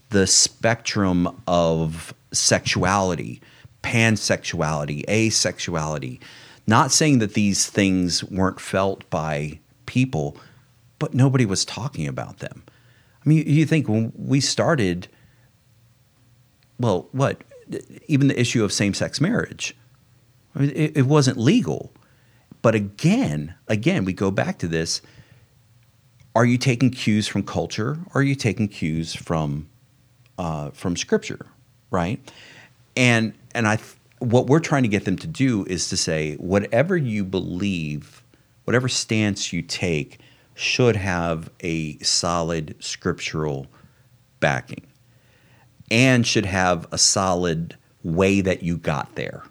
[0.09, 3.39] The spectrum of sexuality,
[3.81, 6.19] pansexuality, asexuality.
[6.65, 10.37] Not saying that these things weren't felt by people,
[10.99, 12.63] but nobody was talking about them.
[13.25, 15.07] I mean, you think when we started,
[16.79, 17.41] well, what?
[18.07, 19.75] Even the issue of same sex marriage,
[20.55, 21.91] I mean, it, it wasn't legal.
[22.61, 25.01] But again, again, we go back to this.
[26.35, 27.99] Are you taking cues from culture?
[28.13, 29.67] Or are you taking cues from
[30.37, 31.45] uh, from scripture,
[31.91, 32.19] right?
[32.95, 33.79] And and I,
[34.23, 38.23] what we're trying to get them to do is to say whatever you believe,
[38.63, 40.19] whatever stance you take,
[40.55, 43.67] should have a solid scriptural
[44.39, 44.85] backing,
[45.89, 49.43] and should have a solid way that you got there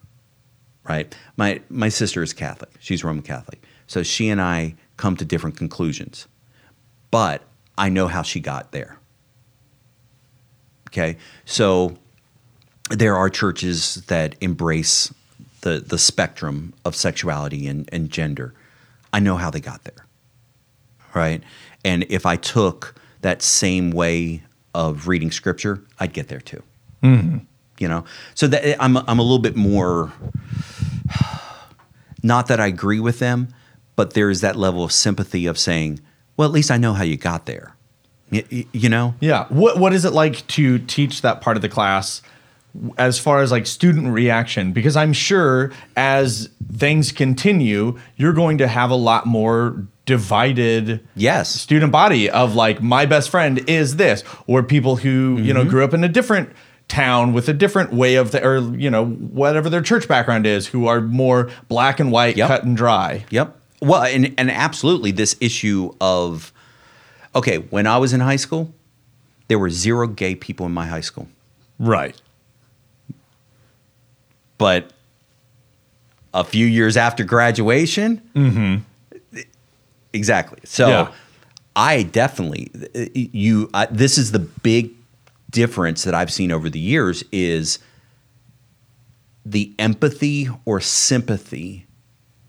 [0.84, 1.14] right?
[1.36, 2.70] My my sister is Catholic.
[2.78, 3.62] She's Roman Catholic.
[3.86, 6.26] So she and I come to different conclusions.
[7.10, 7.42] But
[7.76, 8.98] I know how she got there.
[10.88, 11.16] Okay?
[11.44, 11.98] So
[12.92, 15.12] there are churches that embrace
[15.62, 18.54] the the spectrum of sexuality and, and gender.
[19.12, 20.06] I know how they got there.
[21.14, 21.42] Right?
[21.84, 24.42] And if I took that same way
[24.74, 26.62] of reading scripture, I'd get there too.
[27.02, 27.38] Mm-hmm.
[27.78, 28.04] You know?
[28.34, 30.12] So that I'm I'm a little bit more
[32.22, 33.48] not that I agree with them,
[33.96, 36.00] but there is that level of sympathy of saying,
[36.36, 37.74] well, at least I know how you got there.
[38.30, 39.14] Y- y- You know?
[39.20, 39.46] Yeah.
[39.48, 42.22] What What is it like to teach that part of the class?
[42.96, 48.68] As far as like student reaction, because I'm sure as things continue, you're going to
[48.68, 51.48] have a lot more divided Yes.
[51.48, 55.70] student body of like my best friend is this or people who you know mm-hmm.
[55.70, 56.50] grew up in a different
[56.88, 60.66] town with a different way of the, or you know whatever their church background is
[60.66, 62.48] who are more black and white Yep.
[62.48, 63.56] cut and dry Yep.
[63.80, 66.52] Well, and, and absolutely this issue of,
[67.34, 68.72] okay, when I was in high school,
[69.48, 71.28] there were zero gay people in my high school.
[71.80, 72.20] right
[74.58, 74.92] But
[76.34, 79.40] a few years after graduation, mm-hmm.
[80.12, 80.60] exactly.
[80.64, 81.12] So Yeah.
[81.74, 82.70] I definitely
[83.14, 83.70] you.
[83.72, 84.92] I, this is the big
[85.50, 87.78] difference that I've seen over the years is
[89.44, 91.86] the empathy or sympathy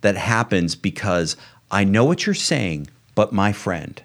[0.01, 1.37] that happens because
[1.71, 4.01] I know what you're saying, but my friend.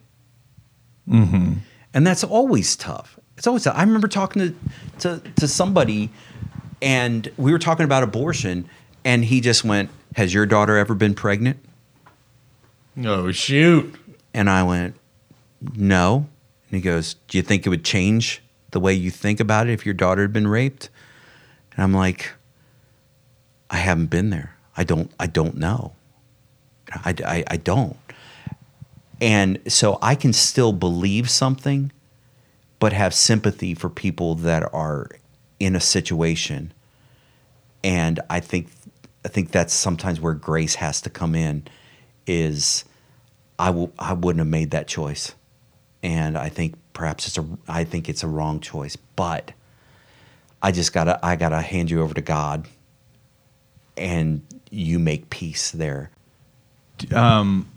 [1.09, 1.55] Mm-hmm.
[1.95, 3.19] And that's always tough.
[3.37, 3.77] It's always tough.
[3.77, 4.55] I remember talking to,
[5.01, 6.11] to, to somebody
[6.81, 8.69] and we were talking about abortion,
[9.05, 11.59] and he just went, "Has your daughter ever been pregnant?"
[13.05, 13.95] Oh shoot.
[14.35, 14.97] And I went,
[15.75, 16.29] "No."
[16.71, 19.73] And he goes, "Do you think it would change the way you think about it
[19.73, 20.91] if your daughter had been raped?"
[21.73, 22.33] And I'm like,
[23.71, 24.55] "I haven't been there.
[24.77, 25.11] I don't.
[25.19, 25.93] I don't know.
[27.05, 27.97] I, I, I don't."
[29.21, 31.91] And so I can still believe something,
[32.79, 35.11] but have sympathy for people that are
[35.61, 36.73] in a situation.
[37.83, 38.69] And I think
[39.25, 41.67] I think that's sometimes where grace has to come in
[42.27, 42.85] is
[43.59, 45.35] I w- I wouldn't have made that choice.
[46.03, 49.53] And I think perhaps it's a I think it's a wrong choice, but
[50.63, 52.67] I just got to I got to hand you over to God
[53.97, 56.11] and you make peace there.
[57.13, 57.69] Um,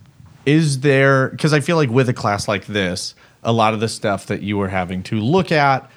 [0.45, 3.13] is there because i feel like with a class like this
[3.43, 5.89] a lot of the stuff that you were having to look at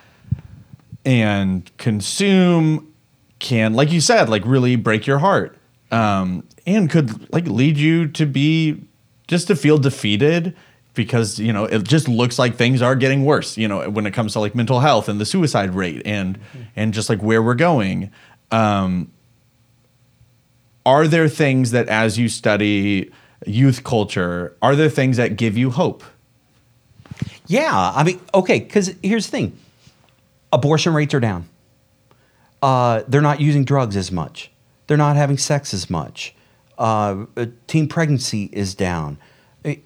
[1.05, 2.93] and consume
[3.39, 5.57] can like you said like really break your heart
[5.91, 8.83] um, and could like lead you to be
[9.27, 10.55] just to feel defeated
[10.95, 14.13] because you know it just looks like things are getting worse you know when it
[14.13, 16.39] comes to like mental health and the suicide rate and
[16.77, 18.11] and just like where we're going.
[18.51, 19.11] Um,
[20.87, 23.11] are there things that as you study
[23.47, 26.03] youth culture are there things that give you hope?
[27.47, 29.59] Yeah, I mean, okay, because here's the thing:
[30.55, 31.49] abortion rates are down.
[32.63, 34.51] Uh, they're not using drugs as much.
[34.87, 36.35] They're not having sex as much.
[36.79, 37.27] Uh,
[37.67, 39.19] teen pregnancy is down.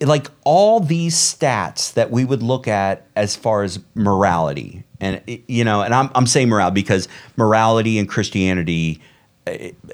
[0.01, 5.65] Like all these stats that we would look at as far as morality, and you
[5.65, 9.01] know, and I'm I'm saying morality because morality and Christianity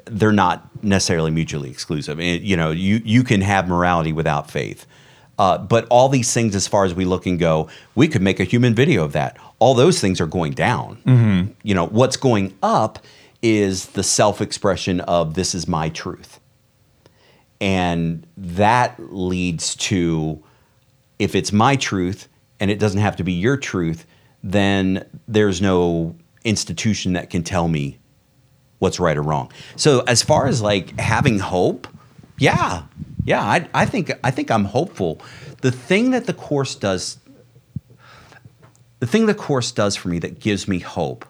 [0.06, 2.20] they're not necessarily mutually exclusive.
[2.20, 4.86] You know, you you can have morality without faith.
[5.38, 8.38] Uh, but all these things, as far as we look and go, we could make
[8.38, 9.36] a human video of that.
[9.58, 11.54] All those things are going down.
[11.62, 13.00] You know, what's going up
[13.42, 16.40] is the self expression of this is my truth.
[17.60, 20.42] And that leads to
[21.18, 22.28] if it's my truth
[22.60, 24.06] and it doesn't have to be your truth,
[24.42, 27.98] then there's no institution that can tell me
[28.78, 29.50] what's right or wrong.
[29.76, 31.88] So as far as like having hope,
[32.38, 32.82] yeah,
[33.24, 35.20] yeah, I, I think I think I'm hopeful.
[35.62, 37.18] The thing that the course does,
[39.00, 41.24] the thing the course does for me that gives me hope,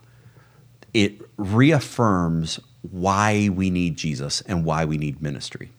[0.93, 2.59] it reaffirms
[2.91, 5.71] why we need Jesus and why we need ministry.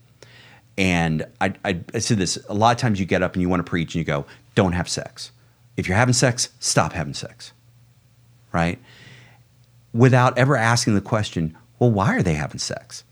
[0.78, 3.50] And I, I, I said this a lot of times you get up and you
[3.50, 4.26] want to preach and you go,
[4.56, 5.32] don't have sex.
[5.78, 7.54] If you're having sex, stop having sex.
[8.52, 8.80] Right?
[9.94, 13.04] Without ever asking the question, well, why are they having sex?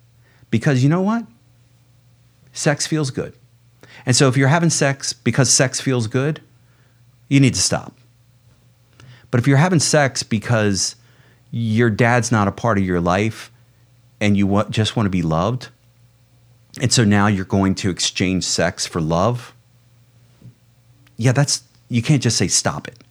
[0.49, 1.25] Because you know what?
[2.53, 3.33] Sex feels good.
[4.05, 6.41] And so if you're having sex because sex feels good,
[7.27, 7.97] you need to stop.
[9.31, 10.95] But if you're having sex because
[11.51, 13.51] your dad's not a part of your life
[14.21, 15.69] and you just want to be loved,
[16.81, 19.53] and so now you're going to exchange sex for love,
[21.17, 23.03] yeah, that's, you can't just say stop it.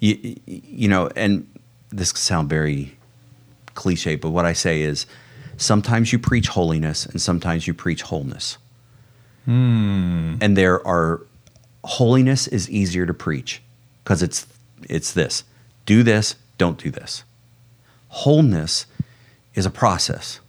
[0.00, 1.48] You, you know, and
[1.90, 2.96] this could sound very
[3.74, 5.06] cliche, but what I say is
[5.56, 8.58] sometimes you preach holiness and sometimes you preach wholeness.
[9.44, 10.36] Hmm.
[10.40, 11.22] And there are
[11.84, 13.62] holiness is easier to preach
[14.02, 14.46] because it's
[14.88, 15.44] it's this.
[15.86, 17.24] Do this, don't do this.
[18.08, 18.86] Wholeness
[19.54, 20.40] is a process.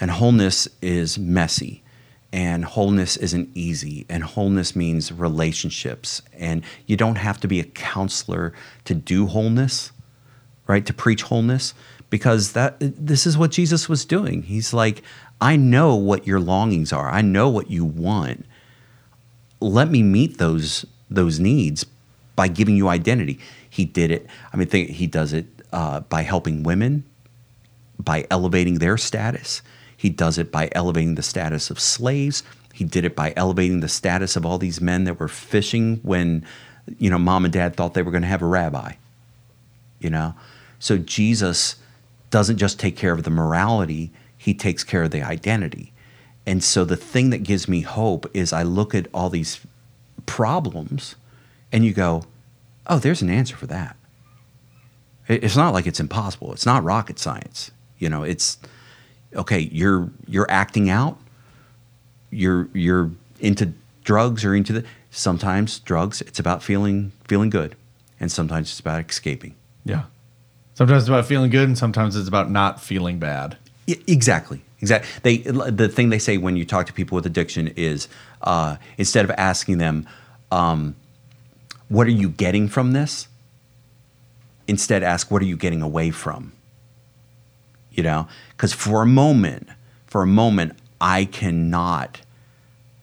[0.00, 1.82] And wholeness is messy.
[2.32, 4.06] And wholeness isn't easy.
[4.08, 6.22] And wholeness means relationships.
[6.32, 8.52] And you don't have to be a counselor
[8.84, 9.92] to do wholeness
[10.66, 11.74] right to preach wholeness
[12.10, 15.02] because that this is what Jesus was doing he's like
[15.40, 17.08] I know what your longings are.
[17.10, 18.46] I know what you want.
[19.60, 21.84] Let me meet those those needs
[22.34, 23.38] by giving you identity.
[23.68, 27.04] He did it I mean think, he does it uh, by helping women
[27.98, 29.62] by elevating their status.
[29.96, 32.42] He does it by elevating the status of slaves.
[32.72, 36.44] He did it by elevating the status of all these men that were fishing when
[36.98, 38.92] you know mom and dad thought they were going to have a rabbi
[40.00, 40.34] you know?
[40.78, 41.76] So jesus
[42.30, 44.12] doesn't just take care of the morality
[44.44, 45.90] he takes care of the identity.
[46.44, 49.60] And so the thing that gives me hope is i look at all these
[50.26, 51.16] problems
[51.72, 52.24] and you go
[52.86, 53.96] oh there's an answer for that.
[55.26, 56.52] It's not like it's impossible.
[56.52, 57.70] It's not rocket science.
[57.98, 58.58] You know it's
[59.34, 61.18] okay you're you're acting out.
[62.30, 63.10] You're you're
[63.40, 63.72] into
[64.04, 67.76] drugs or into the sometimes drugs it's about feeling feeling good.
[68.20, 69.54] And sometimes it's about escaping.
[69.86, 70.04] Yeah.
[70.74, 73.56] Sometimes it's about feeling good, and sometimes it's about not feeling bad.
[73.86, 74.62] Exactly.
[74.80, 75.10] Exactly.
[75.22, 78.08] They the thing they say when you talk to people with addiction is
[78.42, 80.06] uh, instead of asking them,
[80.50, 80.94] um,
[81.88, 83.28] "What are you getting from this?"
[84.68, 86.52] Instead, ask, "What are you getting away from?"
[87.94, 89.68] you know, because for a moment,
[90.06, 92.20] for a moment, I cannot.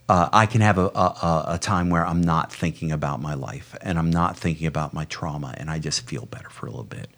[0.09, 3.77] Uh, I can have a, a, a time where I'm not thinking about my life
[3.79, 6.83] and I'm not thinking about my trauma, and I just feel better for a little
[6.83, 7.09] bit.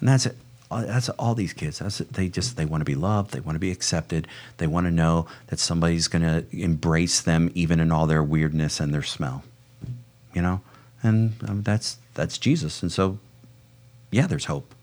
[0.00, 0.36] And that's it.
[0.70, 1.78] That's all these kids.
[1.78, 1.98] That's.
[1.98, 3.32] They just they want to be loved.
[3.32, 4.26] They want to be accepted.
[4.56, 8.80] They want to know that somebody's going to embrace them, even in all their weirdness
[8.80, 9.44] and their smell.
[10.34, 10.60] You know,
[11.02, 12.82] and um, that's that's Jesus.
[12.82, 13.18] And so,
[14.10, 14.74] yeah, there's hope.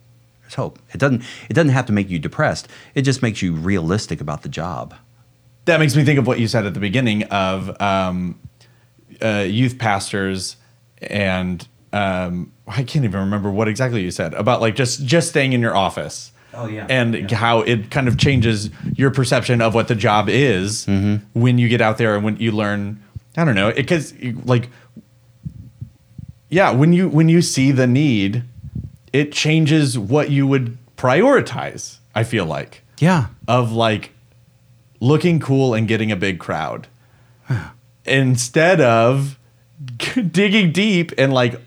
[0.41, 0.79] There's hope.
[0.93, 2.69] It doesn't it doesn't have to make you depressed.
[2.95, 4.95] It just makes you realistic about the job.
[5.65, 8.39] That makes me think of what you said at the beginning of um,
[9.21, 10.55] uh, youth pastors
[11.01, 15.53] and um, I can't even remember what exactly you said about like just just staying
[15.53, 16.31] in your office.
[16.55, 16.85] Oh, yeah.
[16.87, 17.35] and Yeah.
[17.37, 21.39] how it kind of changes your perception of what the job is Mm-hmm.
[21.39, 23.01] when you get out there and when you learn.
[23.35, 24.13] I don't know because
[24.45, 24.69] like
[26.49, 28.43] yeah when you when you see the need,
[29.11, 31.97] it changes what you would prioritize.
[32.15, 33.27] I feel like Yeah.
[33.47, 34.11] of like
[34.99, 36.87] looking cool and getting a big crowd
[38.05, 39.37] instead of
[40.31, 41.59] digging deep and like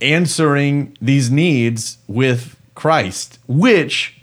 [0.00, 4.20] answering these needs with Christ, which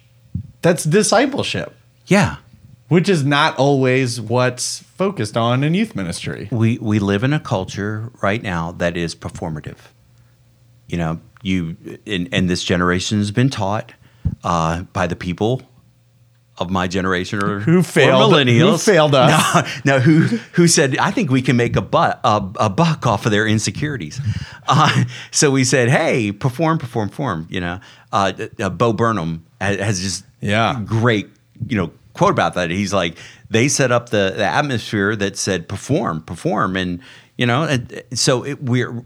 [0.61, 1.75] that's discipleship,
[2.07, 2.37] Yeah.
[2.87, 6.47] which is not always what's focused on in youth ministry.
[6.51, 9.77] we we live in a culture right now that is performative.
[10.87, 11.75] You know, you
[12.07, 13.93] and, and this generation has been taught
[14.43, 15.61] uh, by the people
[16.57, 19.73] of my generation or Who failed- or millennials who failed us.
[19.85, 20.21] No, no, who
[20.53, 23.45] who said I think we can make a butt a, a buck off of their
[23.47, 24.19] insecurities.
[24.67, 27.47] Uh, so we said, hey, perform, perform, perform.
[27.51, 27.79] You know,
[28.11, 30.81] uh, uh, Bo Burnham has, has just Yeah.
[30.83, 31.27] great
[31.67, 32.71] you know quote about that.
[32.71, 33.15] He's like
[33.51, 36.99] they set up the the atmosphere that said perform, perform, and
[37.37, 39.03] you know, and so it, we're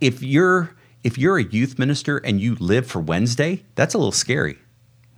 [0.00, 4.12] if you're if you're a youth minister and you live for Wednesday, that's a little
[4.12, 4.58] scary.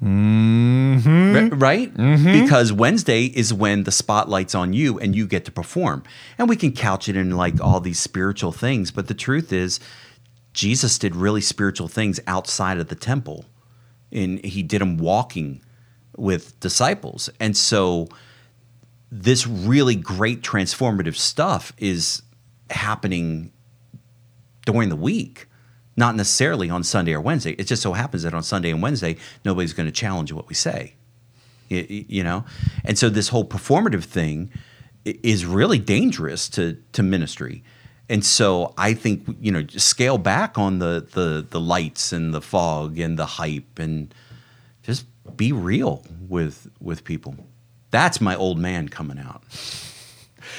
[0.03, 1.35] Mm-hmm.
[1.35, 1.95] Ri- Right?
[1.95, 2.45] Mm-hmm.
[2.45, 6.03] Because Wednesday is when the spotlight's on you and you get to perform.
[6.39, 9.79] And we can couch it in like all these spiritual things, but the truth is,
[10.53, 13.47] Jesus did really spiritual things outside of the temple.
[14.11, 15.63] And he did them walking
[16.17, 17.31] with disciples.
[17.41, 18.09] And so
[19.11, 22.23] this really great transformative stuff is
[22.71, 23.53] happening
[24.67, 25.47] during the week,
[25.97, 27.53] not necessarily on Sunday or Wednesday.
[27.53, 30.55] It just so happens that on Sunday and Wednesday, nobody's going to challenge what we
[30.55, 30.95] say.
[31.71, 32.45] Y- y- You know,
[32.85, 34.51] and so this whole performative thing
[35.05, 37.63] is really dangerous to to ministry.
[38.09, 42.41] And so I think you know scale back on the the the lights and the
[42.43, 44.15] fog and the hype and
[44.83, 47.35] just be real with with people.
[47.91, 49.43] That's my old man coming out.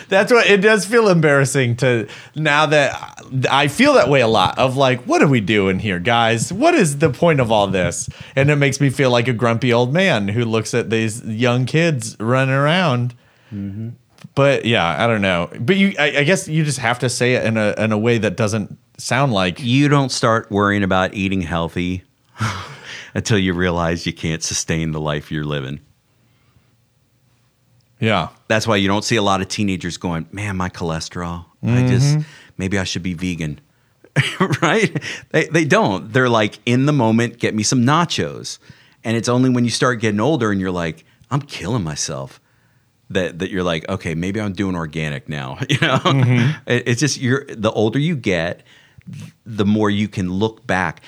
[0.10, 4.58] That's what it does feel embarrassing to now that I feel that way a lot
[4.58, 6.52] of like, what are we doing here, guys?
[6.52, 8.10] What is the point of all this?
[8.36, 11.66] And it makes me feel like a grumpy old man who looks at these young
[11.66, 13.14] kids running around.
[13.54, 13.90] Mm-hmm.
[14.36, 15.50] But yeah, I don't know.
[15.60, 17.98] But you, I, I guess you just have to say it in a in a
[17.98, 22.04] way that doesn't sound like You don't start worrying about eating healthy
[23.14, 25.82] until you realize you can't sustain the life you're living.
[28.04, 28.30] Yeah.
[28.48, 31.46] That's why you don't see a lot of teenagers going, "Man, my cholesterol.
[31.64, 32.22] I just mm-hmm.
[32.58, 33.62] maybe I should be vegan."
[34.62, 35.02] right?
[35.32, 36.12] They they don't.
[36.12, 38.60] They're like in the moment, get me some nachos.
[39.06, 42.40] And it's only when you start getting older and you're like, "I'm killing myself."
[43.10, 46.58] That, that you're like okay maybe I'm doing organic now you know mm-hmm.
[46.66, 48.64] It- it's just you're the older you get
[49.46, 51.02] the more you can look back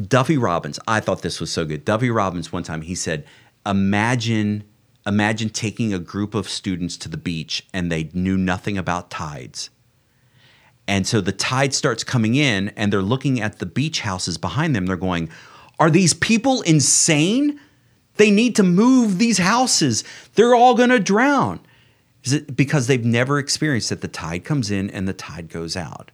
[0.00, 1.84] Duffy Robbins, I thought this was so good.
[1.84, 3.24] Duffy Robbins one time he said,
[3.66, 4.64] "Imagine
[5.06, 9.70] imagine taking a group of students to the beach and they knew nothing about tides.
[10.86, 14.74] And so the tide starts coming in and they're looking at the beach houses behind
[14.74, 14.86] them.
[14.86, 15.30] They're going,
[15.78, 17.60] "Are these people insane?
[18.16, 20.04] They need to move these houses.
[20.34, 21.60] They're all going to drown."
[22.24, 25.76] Is it because they've never experienced that the tide comes in and the tide goes
[25.76, 26.10] out?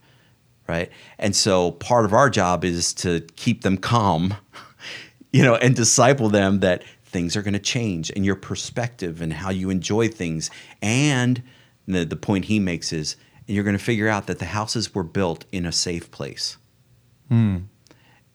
[0.68, 0.90] right?
[1.18, 4.34] And so part of our job is to keep them calm,
[5.32, 9.32] you know, and disciple them that things are going to change and your perspective and
[9.32, 10.50] how you enjoy things.
[10.82, 11.42] And
[11.86, 15.02] the, the point he makes is you're going to figure out that the houses were
[15.02, 16.58] built in a safe place.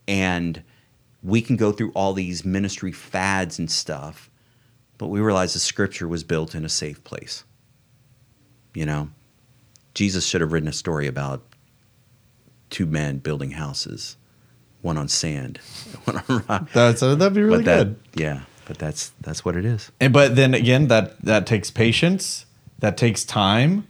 [0.07, 0.63] And
[1.21, 4.29] we can go through all these ministry fads and stuff,
[4.97, 7.43] but we realize the scripture was built in a safe place.
[8.73, 9.09] You know,
[9.93, 11.43] Jesus should have written a story about
[12.69, 14.17] two men building houses,
[14.81, 15.57] one on sand,
[16.05, 16.69] one on rock.
[16.73, 17.99] That's uh, that'd be really that, good.
[18.15, 19.91] yeah, but that's that's what it is.
[19.99, 22.45] And but then again, that that takes patience,
[22.79, 23.87] that takes time,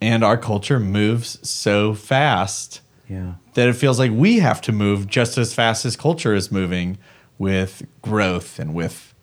[0.00, 5.06] and our culture moves so fast Yeah, that it feels like we have to move
[5.06, 6.98] just as fast as culture is moving
[7.38, 9.14] with growth and with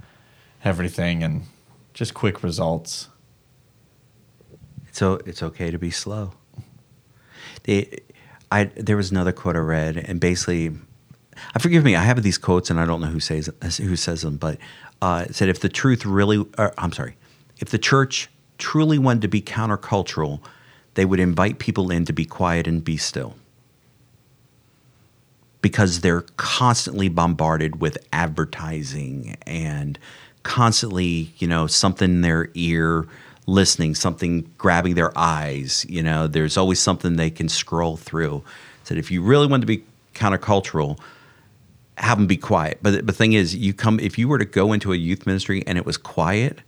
[0.64, 1.44] everything and
[1.94, 3.10] just quick results.
[4.92, 6.34] So it's okay to be slow.
[7.64, 8.00] They,
[8.52, 10.72] I there was another quote I read, and basically,
[11.56, 11.96] I forgive me.
[11.96, 14.58] I have these quotes, and I don't know who says who says them, but
[15.04, 16.46] uh, said if the truth really,
[16.78, 17.18] I'm sorry,
[17.60, 20.40] if the church truly wanted to be countercultural,
[20.94, 23.36] they would invite people in to be quiet and be still.
[25.62, 30.00] Because they're constantly bombarded with advertising and
[30.44, 33.06] constantly, you know, something in their ear
[33.46, 35.86] listening, something grabbing their eyes.
[35.90, 38.42] You know, there's always something they can scroll through.
[38.86, 39.84] Said if you really want to be
[40.16, 40.98] countercultural,
[42.04, 42.80] have them be quiet.
[42.82, 45.64] But the thing is, you come if you were to go into a youth ministry
[45.66, 46.60] and it was quiet,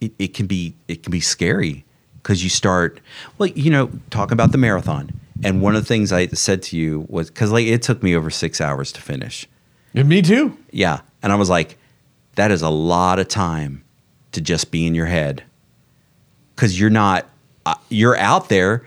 [0.00, 1.84] it, it can be it can be scary
[2.22, 3.00] because you start
[3.38, 5.12] well, you know, talk about the marathon.
[5.42, 8.16] And one of the things I said to you was because like it took me
[8.16, 9.46] over six hours to finish.
[9.94, 10.56] And me too.
[10.70, 11.76] Yeah, and I was like,
[12.36, 13.84] that is a lot of time
[14.32, 15.44] to just be in your head
[16.54, 17.28] because you're not
[17.66, 18.84] uh, you're out there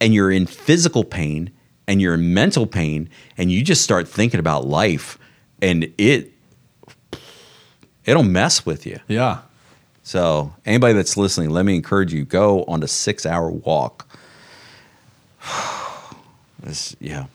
[0.00, 1.50] and you're in physical pain
[1.88, 3.08] and you're in mental pain
[3.38, 5.18] and you just start thinking about life
[5.62, 6.32] and it
[8.04, 9.38] it'll mess with you Yeah.
[10.02, 14.06] so anybody that's listening let me encourage you go on a six hour walk
[16.62, 17.26] this, yeah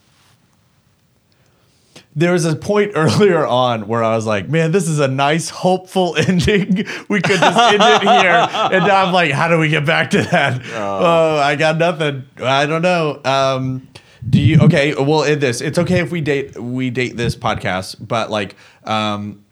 [2.15, 5.47] There was a point earlier on where I was like, man, this is a nice,
[5.49, 6.85] hopeful ending.
[7.07, 8.47] We could just end it here.
[8.51, 10.61] And now I'm like, how do we get back to that?
[10.73, 12.25] Oh, I got nothing.
[12.37, 13.21] I don't know.
[13.23, 13.87] Um,
[14.29, 14.93] do you okay?
[14.93, 15.61] We'll end this.
[15.61, 19.43] It's okay if we date we date this podcast, but like um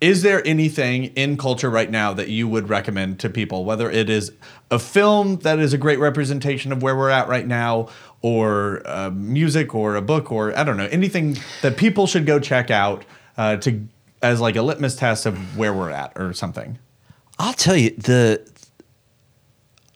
[0.00, 4.08] is there anything in culture right now that you would recommend to people, whether it
[4.08, 4.30] is
[4.70, 7.88] a film that is a great representation of where we're at right now,
[8.22, 12.38] or uh, music, or a book, or I don't know, anything that people should go
[12.38, 13.04] check out
[13.36, 13.88] uh, to
[14.22, 16.78] as like a litmus test of where we're at, or something?
[17.38, 18.48] I'll tell you the.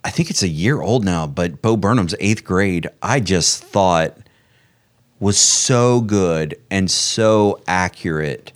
[0.04, 2.88] I think it's a year old now, but Bo Burnham's eighth grade.
[3.02, 4.16] I just thought
[5.20, 8.52] was so good and so accurate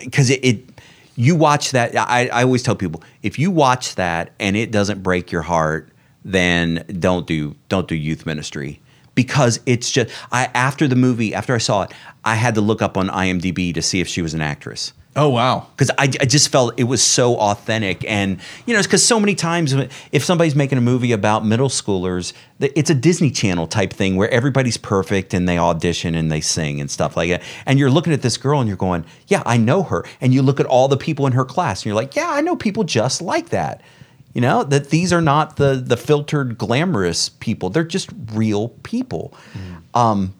[0.00, 0.80] because it, it.
[1.14, 1.94] You watch that.
[1.94, 5.90] I, I always tell people if you watch that and it doesn't break your heart,
[6.24, 8.80] then don't do don't do youth ministry
[9.14, 10.10] because it's just.
[10.30, 11.92] I after the movie after I saw it,
[12.24, 15.28] I had to look up on IMDb to see if she was an actress Oh
[15.28, 15.66] wow!
[15.76, 18.02] because I, I just felt it was so authentic.
[18.08, 19.74] And you know it's because so many times
[20.10, 24.30] if somebody's making a movie about middle schoolers it's a disney channel type thing where
[24.30, 27.42] everybody's perfect and they audition and they sing and stuff like that.
[27.66, 30.04] And you're looking at this girl and you're going yeah i know her.
[30.20, 32.40] And you look at all the people in her class and you're like yeah i
[32.40, 33.82] know people just like that.
[34.32, 37.68] You know that these are not the the filtered glamorous people.
[37.68, 39.34] They're just real people.
[39.92, 40.32] Um,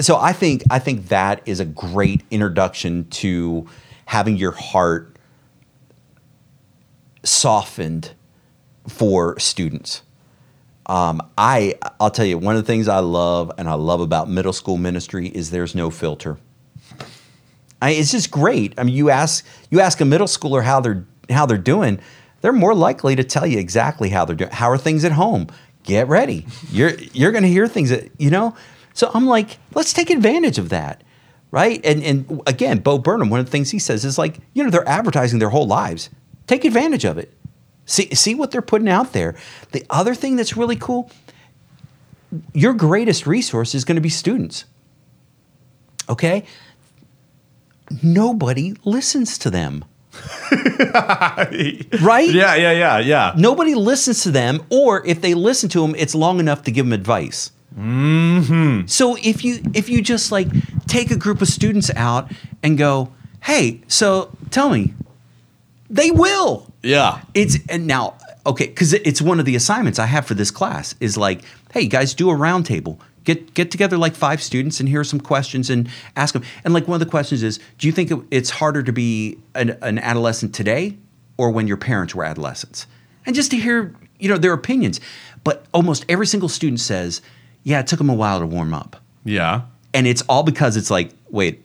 [0.00, 3.68] so I think I think that is a great introduction to
[4.06, 5.16] having your heart
[7.22, 8.12] softened
[8.88, 10.02] for students.
[10.86, 14.28] Um, I I'll tell you one of the things I love and I love about
[14.28, 16.38] middle school ministry is there's no filter.
[17.80, 18.74] I, it's just great.
[18.78, 22.00] I mean, you ask you ask a middle schooler how they're how they're doing,
[22.40, 24.50] they're more likely to tell you exactly how they're doing.
[24.50, 25.48] How are things at home?
[25.82, 26.46] Get ready.
[26.70, 28.56] You're you're going to hear things that you know.
[28.94, 31.02] So I'm like, let's take advantage of that,
[31.50, 31.84] right?
[31.84, 34.70] And and again, Bo Burnham, one of the things he says is like, you know,
[34.70, 36.08] they're advertising their whole lives.
[36.46, 37.34] Take advantage of it.
[37.86, 39.34] See see what they're putting out there.
[39.72, 41.10] The other thing that's really cool,
[42.52, 44.64] your greatest resource is going to be students.
[46.08, 46.44] Okay?
[48.02, 49.84] Nobody listens to them.
[52.00, 52.30] right?
[52.30, 53.34] Yeah, yeah, yeah, yeah.
[53.36, 56.86] Nobody listens to them, or if they listen to them, it's long enough to give
[56.86, 57.50] them advice.
[57.78, 58.86] Mm-hmm.
[58.86, 60.48] So if you if you just like
[60.86, 62.30] take a group of students out
[62.62, 63.12] and go,
[63.42, 64.94] hey, so tell me,
[65.90, 66.72] they will.
[66.82, 67.22] Yeah.
[67.34, 68.16] It's and now
[68.46, 71.86] okay because it's one of the assignments I have for this class is like, hey
[71.86, 72.98] guys, do a roundtable.
[73.24, 76.44] Get get together like five students and here are some questions and ask them.
[76.64, 79.76] And like one of the questions is, do you think it's harder to be an,
[79.82, 80.96] an adolescent today
[81.36, 82.86] or when your parents were adolescents?
[83.26, 85.00] And just to hear you know their opinions.
[85.42, 87.20] But almost every single student says,
[87.64, 89.62] yeah, it took them a while to warm up Yeah.
[89.92, 91.64] and it's all because it's like, wait,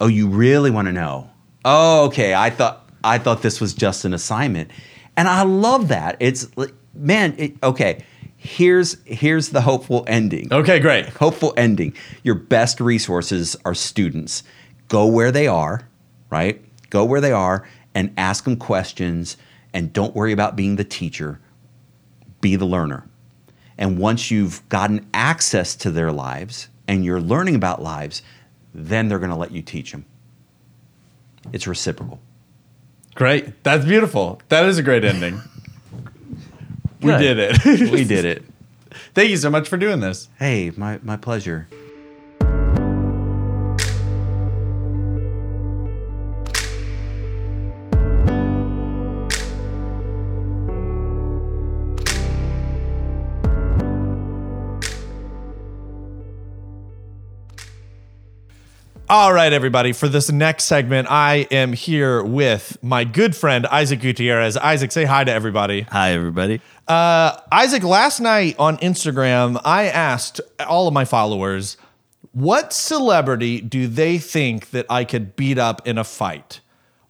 [0.00, 1.28] oh, you really want to know?
[1.64, 2.34] Oh, okay.
[2.34, 4.70] I thought I thought this was just an assignment,
[5.16, 6.16] and I love that.
[6.20, 8.04] It's like, man, it, okay.
[8.36, 10.52] Here's here's the hopeful ending.
[10.52, 11.06] Okay, great.
[11.08, 11.94] Hopeful ending.
[12.24, 14.42] Your best resources are students.
[14.88, 15.82] Go where they are,
[16.30, 16.60] right?
[16.90, 19.36] Go where they are and ask them questions,
[19.72, 21.40] and don't worry about being the teacher.
[22.40, 23.06] Be the learner.
[23.82, 28.22] And once you've gotten access to their lives and you're learning about lives,
[28.72, 30.04] then they're going to let you teach them.
[31.52, 32.20] It's reciprocal.
[33.16, 33.64] Great.
[33.64, 34.40] That's beautiful.
[34.50, 35.40] That is a great ending.
[37.02, 37.64] we did it.
[37.90, 38.44] We did it.
[39.14, 40.28] Thank you so much for doing this.
[40.38, 41.66] Hey, my, my pleasure.
[59.12, 59.92] All right, everybody.
[59.92, 64.56] For this next segment, I am here with my good friend Isaac Gutierrez.
[64.56, 65.82] Isaac, say hi to everybody.
[65.82, 66.62] Hi, everybody.
[66.88, 71.76] Uh, Isaac, last night on Instagram, I asked all of my followers,
[72.32, 76.60] what celebrity do they think that I could beat up in a fight?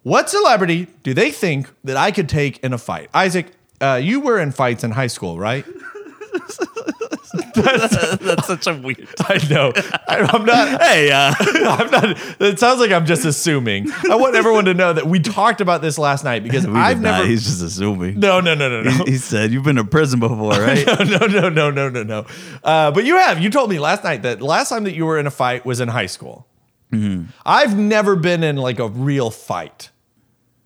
[0.03, 3.11] What celebrity do they think that I could take in a fight?
[3.15, 3.47] Isaac,
[3.81, 5.65] uh, you were in fights in high school, right?
[7.55, 9.09] That's such a weird.
[9.21, 9.73] I know.
[10.09, 10.83] I, I'm not.
[10.93, 12.41] Hey, uh, I'm not.
[12.41, 13.91] It sounds like I'm just assuming.
[14.11, 16.97] I want everyone to know that we talked about this last night because we I've
[16.99, 17.19] did not.
[17.19, 17.29] never.
[17.29, 18.19] He's just assuming.
[18.21, 19.05] no, no, no, no, no.
[19.05, 20.87] He said you've been to prison before, right?
[20.87, 22.27] no, no, no, no, no, no, no.
[22.63, 23.41] Uh, but you have.
[23.41, 25.81] You told me last night that last time that you were in a fight was
[25.81, 26.47] in high school.
[26.93, 27.31] Mm-hmm.
[27.47, 29.91] I've never been in like a real fight.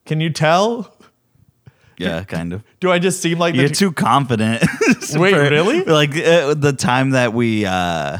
[0.06, 0.95] Can you tell?
[1.98, 2.62] Yeah, kind of.
[2.80, 4.62] Do I just seem like the You're too confident.
[5.14, 5.82] Wait, really?
[5.84, 8.18] Like uh, the time that we uh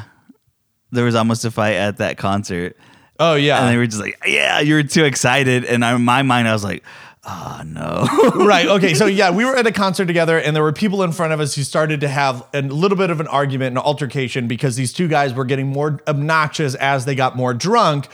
[0.92, 2.76] there was almost a fight at that concert,
[3.18, 3.60] Oh yeah.
[3.60, 6.48] and they were just like, "Yeah, you were too excited." And I, in my mind,
[6.48, 6.84] I was like,
[7.24, 8.06] "Oh no."
[8.46, 8.66] right.
[8.66, 8.94] Okay.
[8.94, 11.40] So yeah, we were at a concert together, and there were people in front of
[11.40, 14.92] us who started to have a little bit of an argument, an altercation, because these
[14.92, 18.06] two guys were getting more obnoxious as they got more drunk,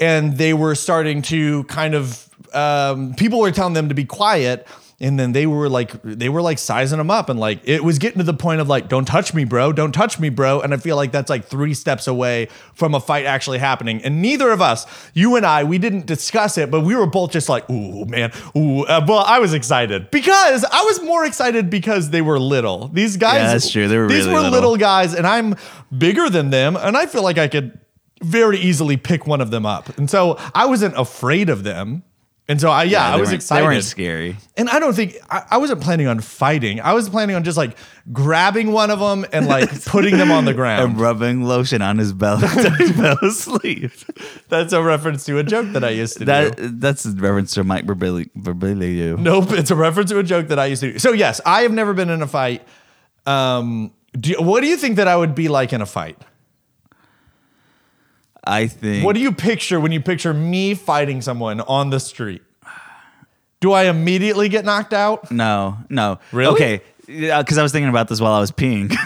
[0.00, 2.28] and they were starting to kind of.
[2.52, 4.66] Um, people were telling them to be quiet.
[4.98, 7.98] And then they were like, they were like sizing them up, and like it was
[7.98, 10.62] getting to the point of like, don't touch me, bro, don't touch me, bro.
[10.62, 14.02] And I feel like that's like three steps away from a fight actually happening.
[14.02, 17.30] And neither of us, you and I, we didn't discuss it, but we were both
[17.30, 18.84] just like, ooh, man, ooh.
[18.84, 22.88] Uh, well, I was excited because I was more excited because they were little.
[22.88, 23.88] These guys, Yeah, that's true.
[23.88, 24.52] They were these really were little.
[24.52, 25.56] little guys, and I'm
[25.96, 27.78] bigger than them, and I feel like I could
[28.22, 29.98] very easily pick one of them up.
[29.98, 32.02] And so I wasn't afraid of them.
[32.48, 33.62] And so I, yeah, I was excited.
[33.64, 34.36] They weren't scary.
[34.56, 36.80] And I don't think I, I wasn't planning on fighting.
[36.80, 37.76] I was planning on just like
[38.12, 40.92] grabbing one of them and like putting them on the ground.
[40.92, 43.90] And rubbing lotion on his belly until he fell asleep.
[44.48, 46.68] That's a reference to a joke that I used to That do.
[46.68, 47.84] that's a reference to Mike.
[47.84, 49.18] Birbiglia.
[49.18, 50.98] Nope, it's a reference to a joke that I used to do.
[51.00, 52.62] So yes, I have never been in a fight.
[53.26, 56.16] Um, do, what do you think that I would be like in a fight?
[58.46, 59.04] I think.
[59.04, 62.42] What do you picture when you picture me fighting someone on the street?
[63.60, 65.30] Do I immediately get knocked out?
[65.32, 66.18] No, no.
[66.32, 66.52] Really?
[66.54, 66.82] Okay.
[67.06, 68.88] Because I was thinking about this while I was peeing.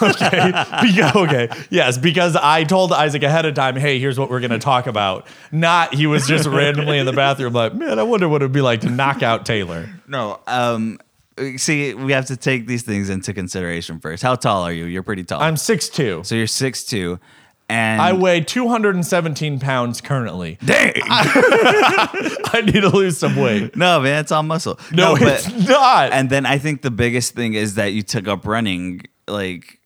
[0.00, 1.48] Beca- okay.
[1.70, 4.86] Yes, because I told Isaac ahead of time, hey, here's what we're going to talk
[4.86, 5.26] about.
[5.50, 8.60] Not he was just randomly in the bathroom, like, man, I wonder what it'd be
[8.60, 9.88] like to knock out Taylor.
[10.06, 10.40] no.
[10.46, 10.98] Um.
[11.56, 14.22] See, we have to take these things into consideration first.
[14.22, 14.84] How tall are you?
[14.84, 15.40] You're pretty tall.
[15.40, 16.26] I'm 6'2.
[16.26, 17.18] so you're six two,
[17.70, 20.58] and I weigh 217 pounds currently.
[20.64, 20.92] dang.
[22.52, 23.76] I need to lose some weight.
[23.76, 24.78] no, man, it's all muscle.
[24.92, 26.12] No, but it's not.
[26.12, 29.78] and then I think the biggest thing is that you took up running like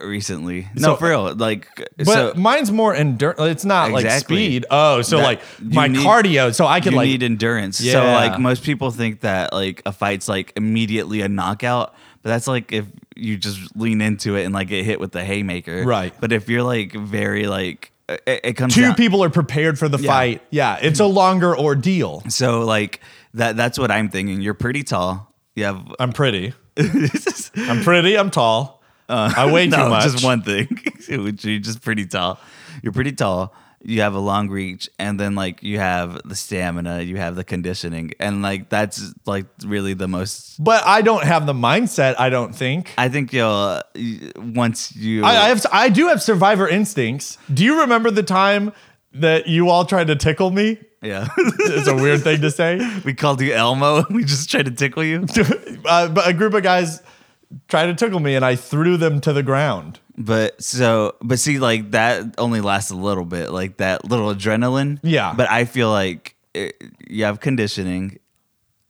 [0.00, 0.66] recently.
[0.74, 1.34] No, So- for real.
[1.34, 1.68] Like,
[1.98, 3.40] but so mine's more endurance.
[3.40, 4.66] It's not like speed.
[4.70, 6.54] Oh, so That- like my need- cardio.
[6.54, 7.78] So I can you like need endurance.
[7.78, 12.46] So like most people think that like a fight's like immediately a knockout, but that's
[12.46, 12.86] like if
[13.20, 15.84] you just lean into it and like get hit with the haymaker.
[15.84, 16.12] Right.
[16.20, 19.88] But if you're like very like it, it comes two down- people are prepared for
[19.88, 20.10] the Yeah.
[20.10, 20.42] fight.
[20.50, 22.22] Yeah, it's a longer ordeal.
[22.28, 23.00] So like
[23.34, 24.40] that that's what I'm thinking.
[24.40, 25.32] You're pretty tall.
[25.54, 26.54] You have I'm pretty.
[27.56, 28.16] I'm pretty.
[28.18, 28.82] I'm tall.
[29.08, 30.04] I weigh too Uh, much.
[30.04, 30.68] just one thing.
[31.08, 32.38] You're just pretty tall.
[32.82, 33.54] You're pretty tall.
[33.82, 37.44] You have a long reach, and then like you have the stamina, you have the
[37.44, 40.62] conditioning, and like that's like really the most.
[40.62, 42.16] But I don't have the mindset.
[42.18, 42.92] I don't think.
[42.98, 43.82] I think you'll uh,
[44.36, 45.24] once you.
[45.24, 45.64] I, I have.
[45.72, 47.38] I do have survivor instincts.
[47.52, 48.72] Do you remember the time
[49.14, 50.78] that you all tried to tickle me?
[51.02, 51.28] yeah.
[51.36, 52.78] It's a weird thing to say.
[53.04, 54.04] we called you Elmo.
[54.10, 55.26] We just tried to tickle you.
[55.86, 57.00] Uh, but a group of guys
[57.68, 60.00] tried to tickle me, and I threw them to the ground.
[60.16, 64.98] But so, but see, like that only lasts a little bit, like that little adrenaline.
[65.02, 65.32] Yeah.
[65.36, 66.74] But I feel like it,
[67.08, 68.18] you have conditioning,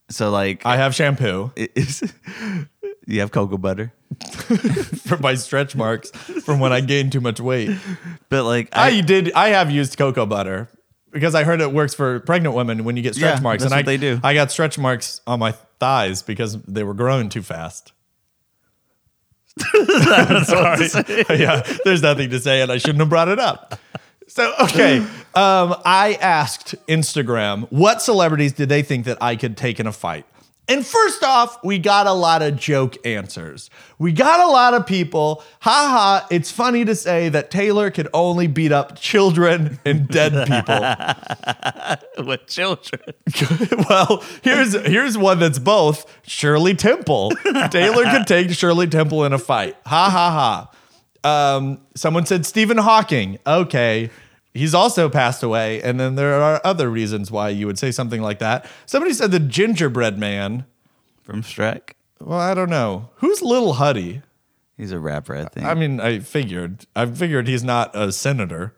[0.09, 2.03] so like I have shampoo it's,
[3.07, 3.93] you have cocoa butter,
[5.05, 6.11] for my stretch marks
[6.43, 7.71] from when I gained too much weight.
[8.29, 9.31] but like I, did.
[9.33, 10.67] I have used cocoa butter
[11.11, 13.63] because I heard it works for pregnant women when you get stretch Yeah, marks.
[13.63, 14.19] and I, they do.
[14.23, 17.93] I got stretch marks on my thighs because they were growing too fast.
[20.45, 20.87] Sorry.
[21.39, 23.79] yeah, there's nothing to say, and I shouldn't have brought it up.
[24.27, 24.99] So okay,
[25.35, 29.91] Um, I asked Instagram what celebrities did they think that I could take in a
[29.91, 30.25] fight.
[30.71, 33.69] And first off, we got a lot of joke answers.
[33.99, 38.47] We got a lot of people, haha, it's funny to say that Taylor could only
[38.47, 42.25] beat up children and dead people.
[42.25, 43.01] With children.
[43.89, 47.31] well, here's here's one that's both Shirley Temple.
[47.69, 49.75] Taylor could take Shirley Temple in a fight.
[49.85, 50.69] Ha ha
[51.25, 51.57] ha.
[51.57, 53.39] Um, someone said Stephen Hawking.
[53.45, 54.09] Okay.
[54.53, 58.21] He's also passed away, and then there are other reasons why you would say something
[58.21, 58.65] like that.
[58.85, 60.65] Somebody said the gingerbread man.
[61.21, 61.91] From Shrek.
[62.19, 63.09] Well, I don't know.
[63.15, 64.21] Who's Little Huddy?
[64.77, 65.65] He's a rapper, I think.
[65.65, 66.85] I mean, I figured.
[66.95, 68.73] I figured he's not a senator.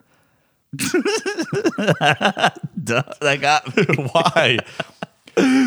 [0.78, 0.94] Duh,
[3.22, 3.66] that got.
[4.14, 4.60] Why?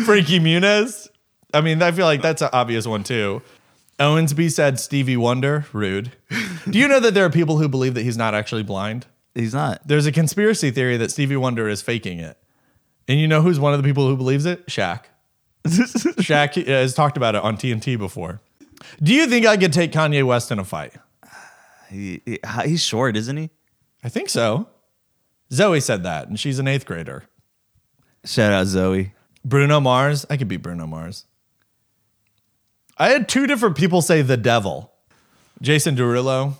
[0.05, 1.09] Frankie Muniz?
[1.53, 3.41] I mean, I feel like that's an obvious one too.
[3.99, 5.65] Owensby said Stevie Wonder.
[5.73, 6.11] Rude.
[6.69, 9.07] Do you know that there are people who believe that he's not actually blind?
[9.37, 9.87] He's not.
[9.87, 12.37] There's a conspiracy theory that Stevie Wonder is faking it.
[13.07, 14.65] And you know who's one of the people who believes it?
[14.67, 15.03] Shaq.
[15.67, 18.41] Shaq uh, has talked about it on TNT before.
[19.01, 20.93] Do you think I could take Kanye West in a fight?
[21.89, 23.49] He, he- he's short, isn't he?
[24.03, 24.67] I think so.
[25.53, 27.23] Zoe said that, and she's an eighth grader.
[28.25, 29.13] Shout out Zoe.
[29.45, 30.25] Bruno Mars.
[30.29, 31.25] I could beat Bruno Mars.
[32.97, 34.91] I had two different people say the devil.
[35.61, 36.55] Jason Derulo.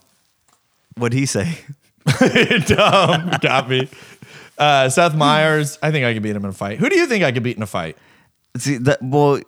[0.96, 1.58] What'd he say?
[2.66, 3.32] Dumb.
[3.42, 3.88] Got me.
[4.58, 6.80] Uh, Seth Meyers, I think I could beat him in a fight.
[6.80, 7.98] Who do you think I could beat in a fight?
[8.58, 9.40] See that well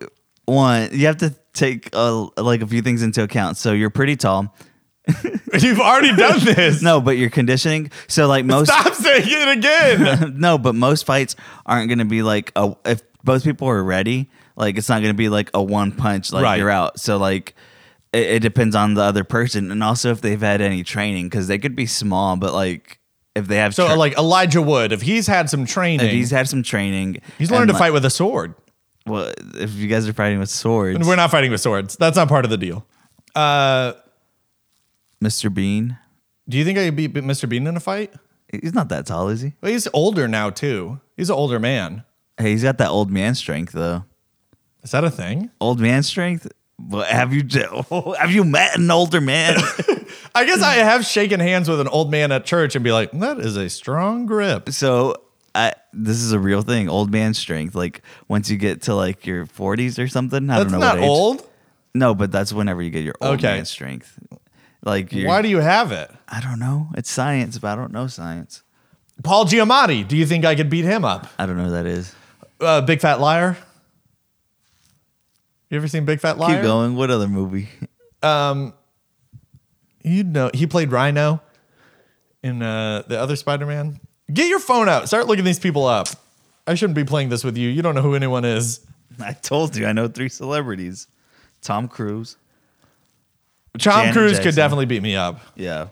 [0.46, 3.56] one, you have to take uh, like a few things into account.
[3.56, 4.54] So you're pretty tall.
[5.58, 6.82] You've already done this.
[6.90, 7.90] No, but you're conditioning.
[8.06, 10.36] So like most Stop saying it again.
[10.38, 11.34] no, but most fights
[11.66, 15.12] aren't going to be like a if both people are ready, like it's not going
[15.12, 16.58] to be like a one punch like Right.
[16.58, 17.00] you're out.
[17.00, 17.54] So like
[18.12, 21.46] it, it depends on the other person and also if they've had any training because
[21.48, 22.98] they could be small, but like
[23.36, 26.30] if they have so, tra- like Elijah Wood, if he's had some training, if he's
[26.30, 28.54] had some training, he's learned to like- fight with a sword.
[29.06, 31.96] Well, if you guys are fighting with swords, And we're not fighting with swords.
[31.96, 32.86] That's not part of the deal.
[33.34, 33.94] Uh,
[35.24, 35.52] Mr.
[35.52, 35.98] Bean,
[36.48, 37.48] do you think I could beat Mr.
[37.48, 38.12] Bean in a fight?
[38.60, 39.54] he's not that tall, is he?
[39.60, 41.00] Well, he's older now too.
[41.16, 42.04] He's an older man.
[42.36, 44.04] Hey, he's got that old man strength though.
[44.82, 45.50] Is that a thing?
[45.60, 46.48] Old man strength.
[46.88, 47.44] Well, have you
[48.18, 49.56] have you met an older man?
[50.34, 53.10] I guess I have shaken hands with an old man at church and be like,
[53.12, 54.70] that is a strong grip.
[54.70, 55.16] so
[55.54, 56.88] I, this is a real thing.
[56.88, 57.74] Old man strength.
[57.74, 60.48] Like once you get to like your 40s or something.
[60.48, 61.10] I That's don't know not what age.
[61.10, 61.48] old.
[61.92, 63.56] No, but that's whenever you get your old Okay.
[63.56, 64.16] man strength.
[64.84, 66.10] Like Why do you have it?
[66.28, 66.88] I don't know.
[66.96, 68.62] It's science, but I don't know science.
[69.22, 71.26] Paul Giamatti, do you think I could beat him up?
[71.38, 72.14] I don't know who that is.
[72.60, 73.56] Uh, Big Fat Liar?
[75.70, 76.56] You ever seen Big Fat Liar?
[76.56, 76.96] Keep going.
[76.96, 77.68] What other movie?
[80.02, 81.40] You know, he played Rhino
[82.42, 84.00] in uh, the other Spider Man.
[84.32, 85.06] Get your phone out.
[85.08, 86.08] Start looking these people up.
[86.66, 87.68] I shouldn't be playing this with you.
[87.68, 88.80] You don't know who anyone is.
[89.20, 89.86] I told you.
[89.86, 91.06] I know three celebrities.
[91.62, 92.36] Tom Cruise.
[93.78, 94.44] Tom Janet Cruise Jackson.
[94.44, 95.40] could definitely beat me up.
[95.54, 95.88] Yeah.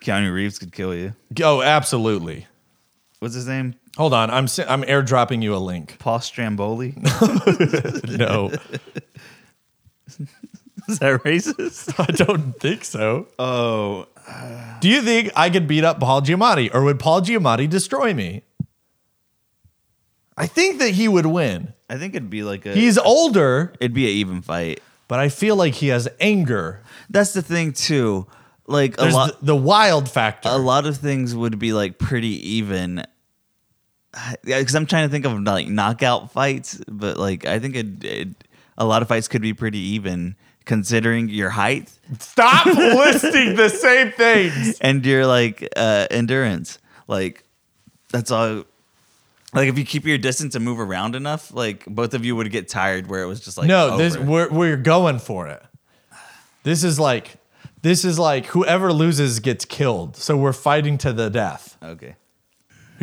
[0.00, 1.14] Keanu Reeves could kill you.
[1.42, 2.46] Oh, absolutely.
[3.18, 3.74] What's his name?
[3.96, 4.30] Hold on.
[4.30, 5.96] I'm si- I'm airdropping you a link.
[5.98, 6.94] Paul Stramboli.
[8.18, 8.50] No,
[10.88, 11.94] Is that racist?
[11.98, 13.26] I don't think so.
[13.38, 14.06] Oh,
[14.80, 18.42] Do you think I could beat up Paul Giamatti or would Paul Giamatti destroy me?
[20.36, 21.72] I think that he would win.
[21.88, 22.74] I think it'd be like a.
[22.74, 24.80] He's older, It'd be an even fight.
[25.08, 26.82] but I feel like he has anger.
[27.08, 28.26] That's the thing too.
[28.66, 29.40] Like a There's lot.
[29.40, 30.48] the, the wild factor.
[30.50, 33.04] a lot of things would be like pretty even.
[34.44, 38.04] Yeah, because I'm trying to think of like knockout fights, but like I think it,
[38.04, 38.28] it,
[38.78, 44.12] a lot of fights could be pretty even considering your height Stop listing the same
[44.12, 44.78] things.
[44.80, 46.78] and your like uh, endurance.
[47.06, 47.44] Like
[48.10, 48.64] that's all.
[49.52, 52.50] Like if you keep your distance and move around enough, like both of you would
[52.50, 53.06] get tired.
[53.08, 54.24] Where it was just like no, this over.
[54.24, 55.62] we're we're going for it.
[56.64, 57.36] This is like
[57.82, 60.16] this is like whoever loses gets killed.
[60.16, 61.76] So we're fighting to the death.
[61.82, 62.16] okay.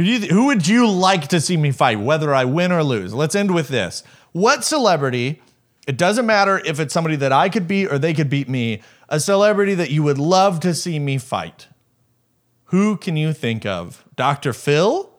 [0.01, 3.13] Who, you, who would you like to see me fight, whether I win or lose?
[3.13, 4.01] Let's end with this.
[4.31, 5.39] What celebrity,
[5.85, 8.81] it doesn't matter if it's somebody that I could beat or they could beat me,
[9.09, 11.67] a celebrity that you would love to see me fight?
[12.65, 14.03] Who can you think of?
[14.15, 14.53] Dr.
[14.53, 15.11] Phil?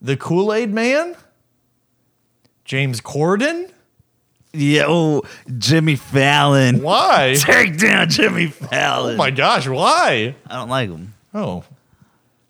[0.00, 1.14] The Kool Aid Man?
[2.64, 3.70] James Corden?
[4.52, 5.22] Yo, oh,
[5.56, 6.82] Jimmy Fallon.
[6.82, 7.36] Why?
[7.38, 9.14] Take down Jimmy Fallon.
[9.14, 10.34] Oh my gosh, why?
[10.48, 11.14] I don't like him.
[11.32, 11.62] Oh.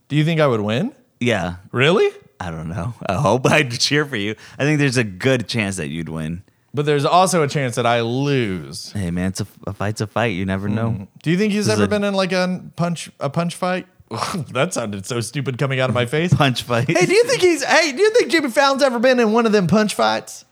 [0.09, 0.95] Do you think I would win?
[1.23, 2.11] Yeah, Really?
[2.41, 2.93] I don't know.
[3.07, 4.35] I hope I'd cheer for you.
[4.59, 6.43] I think there's a good chance that you'd win.
[6.75, 8.91] But there's also a chance that I lose.
[8.93, 10.35] Hey man, it's a, a fight's a fight.
[10.35, 10.91] You never know.
[10.91, 11.09] Mm.
[11.23, 13.55] Do you think he's This is ever a- been in like a punch a punch
[13.55, 13.87] fight?
[14.51, 16.35] that sounded so stupid coming out of my face.
[16.35, 16.89] Punch fight.
[16.91, 17.63] hey, do you think he's?
[17.63, 20.45] Hey, do you think Jimmy Fallon's ever been in one of them punch fights?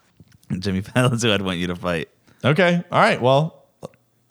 [0.58, 2.08] Jimmy Fallon's who I'd want you to fight.
[2.44, 3.20] Okay, all right.
[3.20, 3.64] Well,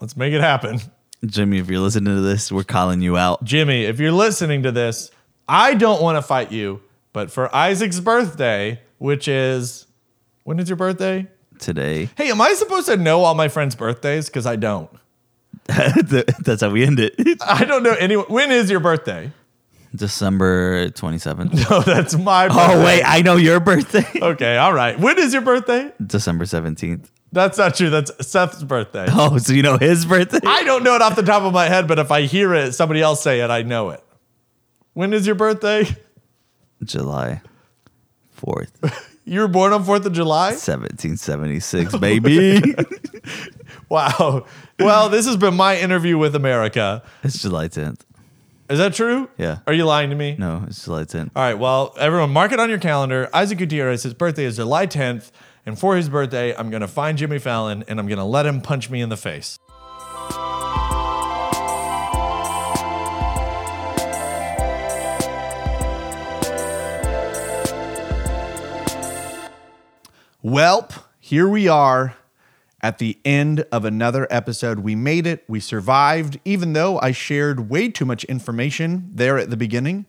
[0.00, 0.80] let's make it happen.
[1.26, 3.44] Jimmy, if you're listening to this, we're calling you out.
[3.44, 5.10] Jimmy, if you're listening to this,
[5.50, 6.80] I don't want to fight you,
[7.12, 9.86] but for Isaac's birthday, which is
[10.44, 11.26] when is your birthday?
[11.60, 12.08] today.
[12.16, 14.26] Hey, am I supposed to know all my friends' birthdays?
[14.26, 14.90] Because I don't.
[15.66, 17.14] That's how we end it.
[17.46, 18.26] I don't know anyone.
[18.26, 19.32] When is your birthday?
[19.94, 21.50] December 27th.
[21.70, 22.74] No, that's my oh, birthday.
[22.74, 24.06] Oh, wait, I know your birthday.
[24.22, 24.98] Okay, all right.
[24.98, 25.92] When is your birthday?
[26.04, 27.08] December 17th.
[27.32, 27.90] That's not true.
[27.90, 29.06] That's Seth's birthday.
[29.08, 30.38] Oh, so you know his birthday?
[30.46, 32.72] I don't know it off the top of my head, but if I hear it,
[32.72, 34.02] somebody else say it, I know it.
[35.00, 35.86] When is your birthday?
[36.84, 37.40] July
[38.38, 40.48] 4th, You were born on 4th of July?
[40.48, 42.60] 1776, baby.
[43.88, 44.44] Wow.
[44.78, 47.02] Well, this has been my interview with America.
[47.24, 48.00] it's July 10th.
[48.68, 49.30] Is that true?
[49.38, 49.60] Yeah.
[49.66, 50.36] Are you lying to me?
[50.38, 51.30] No, it's July 10th.
[51.34, 51.58] All right.
[51.58, 53.30] Well, everyone, mark it on your calendar.
[53.32, 55.30] Isaac Gutierrez, his birthday is July 10th.
[55.64, 58.44] And for his birthday, I'm going to find Jimmy Fallon and I'm going to let
[58.44, 59.58] him punch me in the face.
[70.42, 72.16] Welp, here we are
[72.80, 74.78] at the end of another episode.
[74.78, 75.44] We made it.
[75.46, 80.06] We survived, even though I shared way too much information there at the beginning.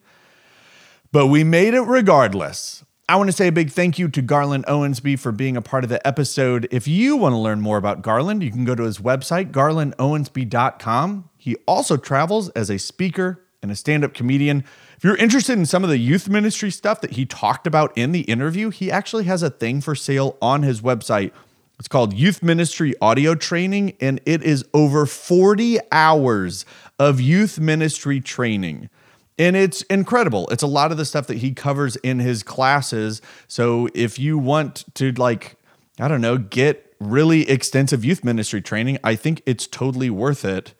[1.12, 2.86] But we made it regardless.
[3.10, 5.84] I want to say a big thank you to Garland Owensby for being a part
[5.84, 6.66] of the episode.
[6.72, 11.30] If you want to learn more about Garland, you can go to his website, garlandowensby.com.
[11.36, 14.64] He also travels as a speaker and a stand up comedian.
[15.02, 18.12] If you're interested in some of the youth ministry stuff that he talked about in
[18.12, 21.32] the interview, he actually has a thing for sale on his website.
[21.80, 26.68] It's called Youth Ministry Audio Training, and it is over 40 hours
[27.00, 28.92] of youth ministry training.
[29.40, 30.48] And it's incredible.
[30.50, 33.24] It's a lot of the stuff that he covers in his classes.
[33.48, 35.56] So if you want to, like,
[36.00, 40.76] I don't know, get really extensive youth ministry training, I think it's totally worth it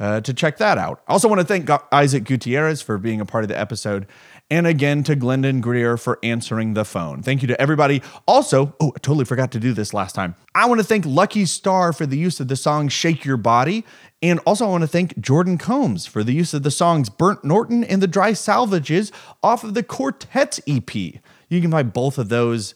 [0.00, 1.02] uh, to check that out.
[1.08, 4.06] I also want to thank Isaac Gutierrez for being a part of the episode.
[4.50, 7.22] And again to Glendon Greer for answering the phone.
[7.22, 8.00] Thank you to everybody.
[8.26, 10.36] Also, oh, I totally forgot to do this last time.
[10.54, 13.84] I want to thank Lucky Star for the use of the song Shake Your Body.
[14.22, 17.44] And also, I want to thank Jordan Combs for the use of the songs Burnt
[17.44, 20.94] Norton and the Dry Salvages off of the Quartets EP.
[20.94, 22.74] You can find both of those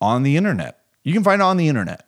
[0.00, 0.80] on the internet.
[1.04, 2.06] You can find it on the internet.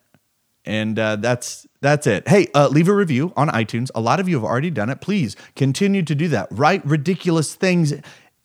[0.65, 2.29] And uh, that's that's it.
[2.29, 3.91] Hey, uh, leave a review on iTunes.
[3.95, 5.01] A lot of you have already done it.
[5.01, 6.47] Please continue to do that.
[6.53, 7.93] Write ridiculous things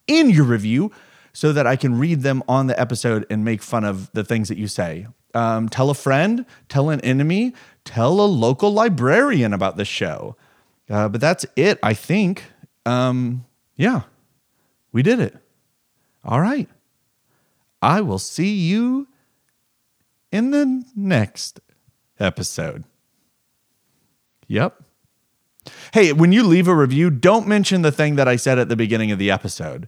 [0.07, 0.91] in your review
[1.33, 4.49] so that I can read them on the episode and make fun of the things
[4.49, 5.05] that you say.
[5.35, 7.53] Um, tell a friend, tell an enemy,
[7.85, 10.35] tell a local librarian about the show.
[10.89, 12.43] Uh, but that's it, I think.
[12.87, 14.01] Um, yeah,
[14.91, 15.37] we did it.
[16.25, 16.67] All right.
[17.83, 19.07] I will see you
[20.31, 21.59] in the next
[22.19, 22.83] episode.
[24.47, 24.81] Yep.
[25.93, 28.75] Hey, when you leave a review, don't mention the thing that I said at the
[28.75, 29.87] beginning of the episode.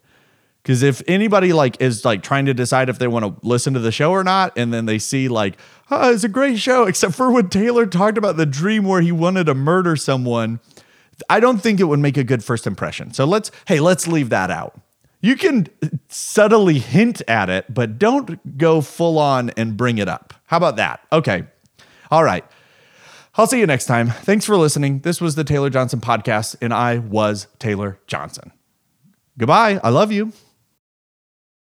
[0.62, 3.80] Because if anybody like is like trying to decide if they want to listen to
[3.80, 5.58] the show or not, and then they see like,
[5.90, 9.12] oh, it's a great show, except for when Taylor talked about the dream where he
[9.12, 10.60] wanted to murder someone,
[11.30, 13.14] I don't think it would make a good first impression.
[13.14, 14.80] So let's, hey, let's leave that out.
[15.22, 15.68] You can
[16.08, 20.34] subtly hint at it, but don't go full on and bring it up.
[20.46, 21.02] How about that?
[21.12, 21.44] Okay.
[22.10, 22.46] All right.
[23.40, 24.10] I'll see you next time.
[24.10, 25.00] Thanks for listening.
[25.00, 28.52] This was the Taylor Johnson podcast, and I was Taylor Johnson.
[29.38, 29.80] Goodbye.
[29.82, 30.34] I love you.